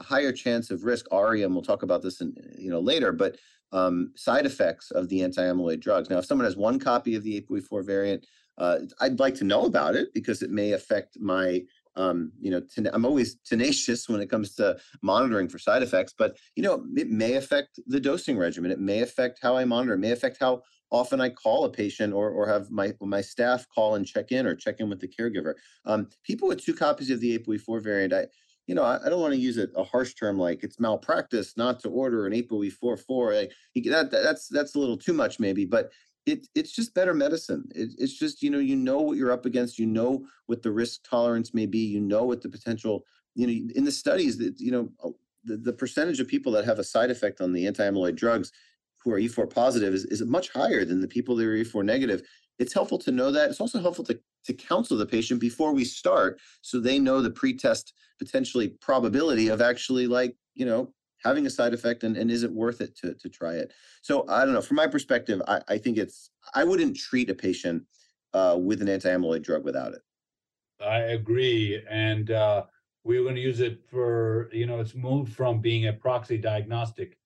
a 0.00 0.04
higher 0.04 0.32
chance 0.32 0.70
of 0.70 0.84
risk. 0.84 1.06
ARIA, 1.12 1.44
and 1.44 1.54
we'll 1.54 1.62
talk 1.62 1.82
about 1.82 2.02
this 2.02 2.20
in 2.20 2.34
you 2.58 2.70
know 2.70 2.80
later, 2.80 3.12
but 3.12 3.36
um, 3.72 4.12
side 4.16 4.46
effects 4.46 4.90
of 4.90 5.08
the 5.08 5.22
anti-amyloid 5.22 5.80
drugs. 5.80 6.10
Now, 6.10 6.18
if 6.18 6.24
someone 6.24 6.46
has 6.46 6.56
one 6.56 6.80
copy 6.80 7.14
of 7.14 7.22
the 7.22 7.40
APOE4 7.40 7.86
variant, 7.86 8.26
uh, 8.58 8.78
I'd 9.00 9.20
like 9.20 9.36
to 9.36 9.44
know 9.44 9.64
about 9.64 9.94
it 9.94 10.08
because 10.12 10.42
it 10.42 10.50
may 10.50 10.72
affect 10.72 11.18
my 11.20 11.62
um, 12.00 12.32
you 12.40 12.50
know, 12.50 12.60
ten- 12.60 12.90
I'm 12.92 13.04
always 13.04 13.36
tenacious 13.44 14.08
when 14.08 14.20
it 14.20 14.30
comes 14.30 14.54
to 14.56 14.78
monitoring 15.02 15.48
for 15.48 15.58
side 15.58 15.82
effects, 15.82 16.14
but 16.16 16.36
you 16.56 16.62
know, 16.62 16.84
it 16.96 17.10
may 17.10 17.34
affect 17.34 17.78
the 17.86 18.00
dosing 18.00 18.38
regimen. 18.38 18.70
It 18.70 18.80
may 18.80 19.00
affect 19.00 19.38
how 19.42 19.56
I 19.56 19.64
monitor. 19.64 19.94
It 19.94 19.98
may 19.98 20.12
affect 20.12 20.38
how 20.40 20.62
often 20.90 21.20
I 21.20 21.28
call 21.28 21.64
a 21.64 21.70
patient 21.70 22.12
or 22.12 22.30
or 22.30 22.48
have 22.48 22.70
my 22.70 22.94
my 23.00 23.20
staff 23.20 23.66
call 23.74 23.96
and 23.96 24.06
check 24.06 24.32
in 24.32 24.46
or 24.46 24.54
check 24.54 24.76
in 24.80 24.88
with 24.88 25.00
the 25.00 25.08
caregiver. 25.08 25.54
Um, 25.84 26.08
people 26.24 26.48
with 26.48 26.64
two 26.64 26.74
copies 26.74 27.10
of 27.10 27.20
the 27.20 27.38
ApoE4 27.38 27.82
variant, 27.82 28.12
I 28.12 28.26
you 28.66 28.76
know, 28.76 28.84
I, 28.84 29.04
I 29.04 29.08
don't 29.08 29.20
want 29.20 29.34
to 29.34 29.40
use 29.40 29.58
a, 29.58 29.66
a, 29.74 29.82
harsh 29.82 30.14
term 30.14 30.38
like 30.38 30.62
it's 30.62 30.78
malpractice 30.78 31.56
not 31.56 31.80
to 31.80 31.88
order 31.88 32.26
an 32.26 32.32
ApoE44. 32.32 33.34
Like, 33.34 33.52
that, 33.86 34.12
that's 34.12 34.46
that's 34.46 34.76
a 34.76 34.78
little 34.78 34.96
too 34.96 35.12
much 35.12 35.40
maybe, 35.40 35.64
but 35.64 35.90
it, 36.26 36.46
it's 36.54 36.72
just 36.72 36.94
better 36.94 37.14
medicine. 37.14 37.68
It, 37.74 37.90
it's 37.98 38.18
just 38.18 38.42
you 38.42 38.50
know 38.50 38.58
you 38.58 38.76
know 38.76 39.00
what 39.00 39.16
you're 39.16 39.32
up 39.32 39.46
against. 39.46 39.78
You 39.78 39.86
know 39.86 40.26
what 40.46 40.62
the 40.62 40.70
risk 40.70 41.00
tolerance 41.08 41.54
may 41.54 41.66
be. 41.66 41.78
You 41.78 42.00
know 42.00 42.24
what 42.24 42.42
the 42.42 42.48
potential. 42.48 43.04
You 43.34 43.46
know 43.46 43.72
in 43.74 43.84
the 43.84 43.92
studies 43.92 44.38
that 44.38 44.58
you 44.58 44.72
know 44.72 44.90
the, 45.44 45.56
the 45.56 45.72
percentage 45.72 46.20
of 46.20 46.28
people 46.28 46.52
that 46.52 46.64
have 46.64 46.78
a 46.78 46.84
side 46.84 47.10
effect 47.10 47.40
on 47.40 47.52
the 47.52 47.66
anti-amyloid 47.66 48.16
drugs 48.16 48.52
who 49.02 49.12
are 49.12 49.18
E4 49.18 49.48
positive 49.48 49.94
is, 49.94 50.04
is 50.06 50.22
much 50.22 50.50
higher 50.50 50.84
than 50.84 51.00
the 51.00 51.08
people 51.08 51.34
that 51.36 51.46
are 51.46 51.56
E4 51.56 51.84
negative. 51.84 52.22
It's 52.58 52.74
helpful 52.74 52.98
to 52.98 53.10
know 53.10 53.30
that. 53.32 53.50
It's 53.50 53.60
also 53.60 53.80
helpful 53.80 54.04
to, 54.04 54.20
to 54.44 54.52
counsel 54.52 54.98
the 54.98 55.06
patient 55.06 55.40
before 55.40 55.72
we 55.72 55.84
start 55.84 56.38
so 56.60 56.78
they 56.78 56.98
know 56.98 57.22
the 57.22 57.30
pretest 57.30 57.94
potentially 58.18 58.68
probability 58.68 59.48
of 59.48 59.62
actually 59.62 60.06
like, 60.06 60.36
you 60.54 60.66
know, 60.66 60.92
having 61.24 61.46
a 61.46 61.50
side 61.50 61.74
effect 61.74 62.02
and, 62.04 62.16
and 62.16 62.30
is 62.30 62.42
it 62.42 62.52
worth 62.52 62.80
it 62.80 62.96
to, 62.98 63.14
to 63.14 63.28
try 63.28 63.54
it? 63.54 63.72
So 64.02 64.24
I 64.28 64.44
don't 64.44 64.54
know. 64.54 64.62
From 64.62 64.76
my 64.76 64.86
perspective, 64.86 65.40
I, 65.46 65.60
I 65.68 65.78
think 65.78 65.98
it's, 65.98 66.30
I 66.54 66.64
wouldn't 66.64 66.96
treat 66.96 67.30
a 67.30 67.34
patient 67.34 67.84
uh, 68.32 68.56
with 68.60 68.80
an 68.82 68.88
anti-amyloid 68.88 69.42
drug 69.42 69.64
without 69.64 69.92
it. 69.92 70.02
I 70.80 70.98
agree. 70.98 71.82
And 71.88 72.30
uh, 72.30 72.64
we 73.04 73.18
are 73.18 73.22
going 73.22 73.34
to 73.34 73.40
use 73.40 73.60
it 73.60 73.80
for, 73.90 74.48
you 74.52 74.66
know, 74.66 74.80
it's 74.80 74.94
moved 74.94 75.34
from 75.34 75.60
being 75.60 75.88
a 75.88 75.92
proxy 75.92 76.38
diagnostic 76.38 77.18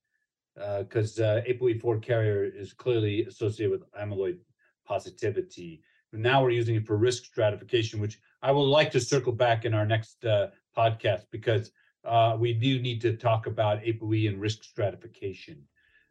because 0.55 1.19
uh, 1.19 1.43
uh, 1.45 1.51
ApoE4 1.51 2.03
carrier 2.03 2.45
is 2.45 2.73
clearly 2.73 3.25
associated 3.25 3.71
with 3.71 3.91
amyloid 3.93 4.39
positivity. 4.87 5.83
Now 6.13 6.43
we're 6.43 6.51
using 6.51 6.77
it 6.77 6.87
for 6.87 6.97
risk 6.97 7.25
stratification, 7.25 8.01
which 8.01 8.21
I 8.41 8.53
would 8.53 8.63
like 8.63 8.93
to 8.93 9.01
circle 9.01 9.33
back 9.33 9.65
in 9.65 9.75
our 9.75 9.87
next 9.87 10.25
uh, 10.25 10.49
podcast 10.77 11.25
because 11.33 11.73
uh, 12.05 12.37
we 12.39 12.53
do 12.53 12.81
need 12.81 13.01
to 13.01 13.17
talk 13.17 13.47
about 13.47 13.83
ApoE 13.83 14.29
and 14.29 14.41
risk 14.41 14.63
stratification. 14.63 15.63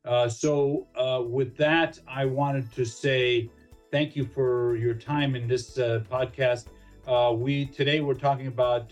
Uh, 0.06 0.28
so, 0.28 0.88
uh, 0.96 1.22
with 1.22 1.56
that, 1.58 2.00
I 2.08 2.26
wanted 2.26 2.72
to 2.74 2.86
say 2.86 3.50
thank 3.92 4.16
you 4.16 4.26
for 4.26 4.76
your 4.76 4.96
time 4.96 5.36
in 5.36 5.48
this 5.48 5.78
uh, 5.78 6.04
podcast. 6.10 6.66
Uh, 7.08 7.34
we 7.34 7.66
today 7.66 8.00
we're 8.02 8.14
talking 8.14 8.48
about 8.48 8.92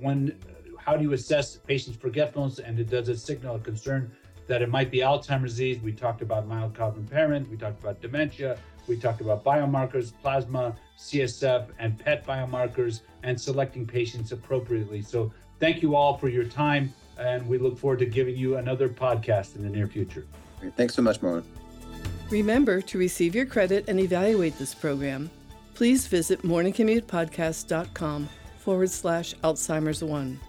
when 0.00 0.36
how 0.78 0.96
do 0.96 1.02
you 1.02 1.12
assess 1.12 1.56
patients' 1.56 1.96
forgetfulness 1.96 2.58
and 2.58 2.78
it 2.78 2.90
does 2.90 3.08
it 3.08 3.18
signal 3.18 3.56
a 3.56 3.58
concern 3.58 4.10
that 4.46 4.60
it 4.60 4.68
might 4.68 4.90
be 4.90 4.98
Alzheimer's 4.98 5.52
disease. 5.52 5.80
We 5.80 5.92
talked 5.92 6.20
about 6.20 6.46
mild 6.46 6.74
cognitive 6.74 7.10
impairment. 7.10 7.50
We 7.50 7.56
talked 7.56 7.80
about 7.80 8.00
dementia. 8.02 8.58
We 8.86 8.96
talked 8.96 9.22
about 9.22 9.42
biomarkers, 9.42 10.12
plasma, 10.20 10.76
CSF, 10.98 11.68
and 11.78 11.98
PET 11.98 12.26
biomarkers, 12.26 13.00
and 13.22 13.40
selecting 13.40 13.86
patients 13.86 14.32
appropriately. 14.32 15.00
So, 15.00 15.32
thank 15.60 15.82
you 15.82 15.94
all 15.94 16.16
for 16.18 16.28
your 16.28 16.44
time, 16.44 16.92
and 17.18 17.46
we 17.48 17.58
look 17.58 17.78
forward 17.78 17.98
to 18.00 18.06
giving 18.06 18.36
you 18.36 18.56
another 18.56 18.88
podcast 18.88 19.56
in 19.56 19.62
the 19.62 19.70
near 19.70 19.86
future. 19.86 20.26
Thanks 20.76 20.94
so 20.94 21.02
much, 21.02 21.20
Marwan. 21.20 21.44
Remember 22.30 22.80
to 22.80 22.98
receive 22.98 23.34
your 23.34 23.46
credit 23.46 23.84
and 23.88 24.00
evaluate 24.00 24.58
this 24.58 24.74
program. 24.74 25.30
Please 25.74 26.06
visit 26.06 26.42
morningcommutepodcast.com 26.42 28.28
forward 28.58 28.90
slash 28.90 29.34
Alzheimer's 29.44 30.02
One. 30.02 30.40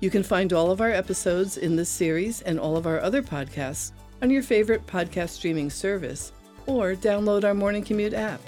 You 0.00 0.10
can 0.10 0.22
find 0.22 0.52
all 0.52 0.70
of 0.70 0.80
our 0.80 0.90
episodes 0.90 1.56
in 1.56 1.76
this 1.76 1.88
series 1.88 2.42
and 2.42 2.58
all 2.58 2.76
of 2.76 2.86
our 2.86 3.00
other 3.00 3.22
podcasts 3.22 3.92
on 4.22 4.30
your 4.30 4.42
favorite 4.42 4.86
podcast 4.86 5.30
streaming 5.30 5.70
service 5.70 6.32
or 6.66 6.94
download 6.94 7.44
our 7.44 7.54
Morning 7.54 7.84
Commute 7.84 8.14
app. 8.14 8.40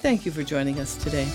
Thank 0.00 0.26
you 0.26 0.32
for 0.32 0.42
joining 0.42 0.78
us 0.80 0.96
today. 1.02 1.26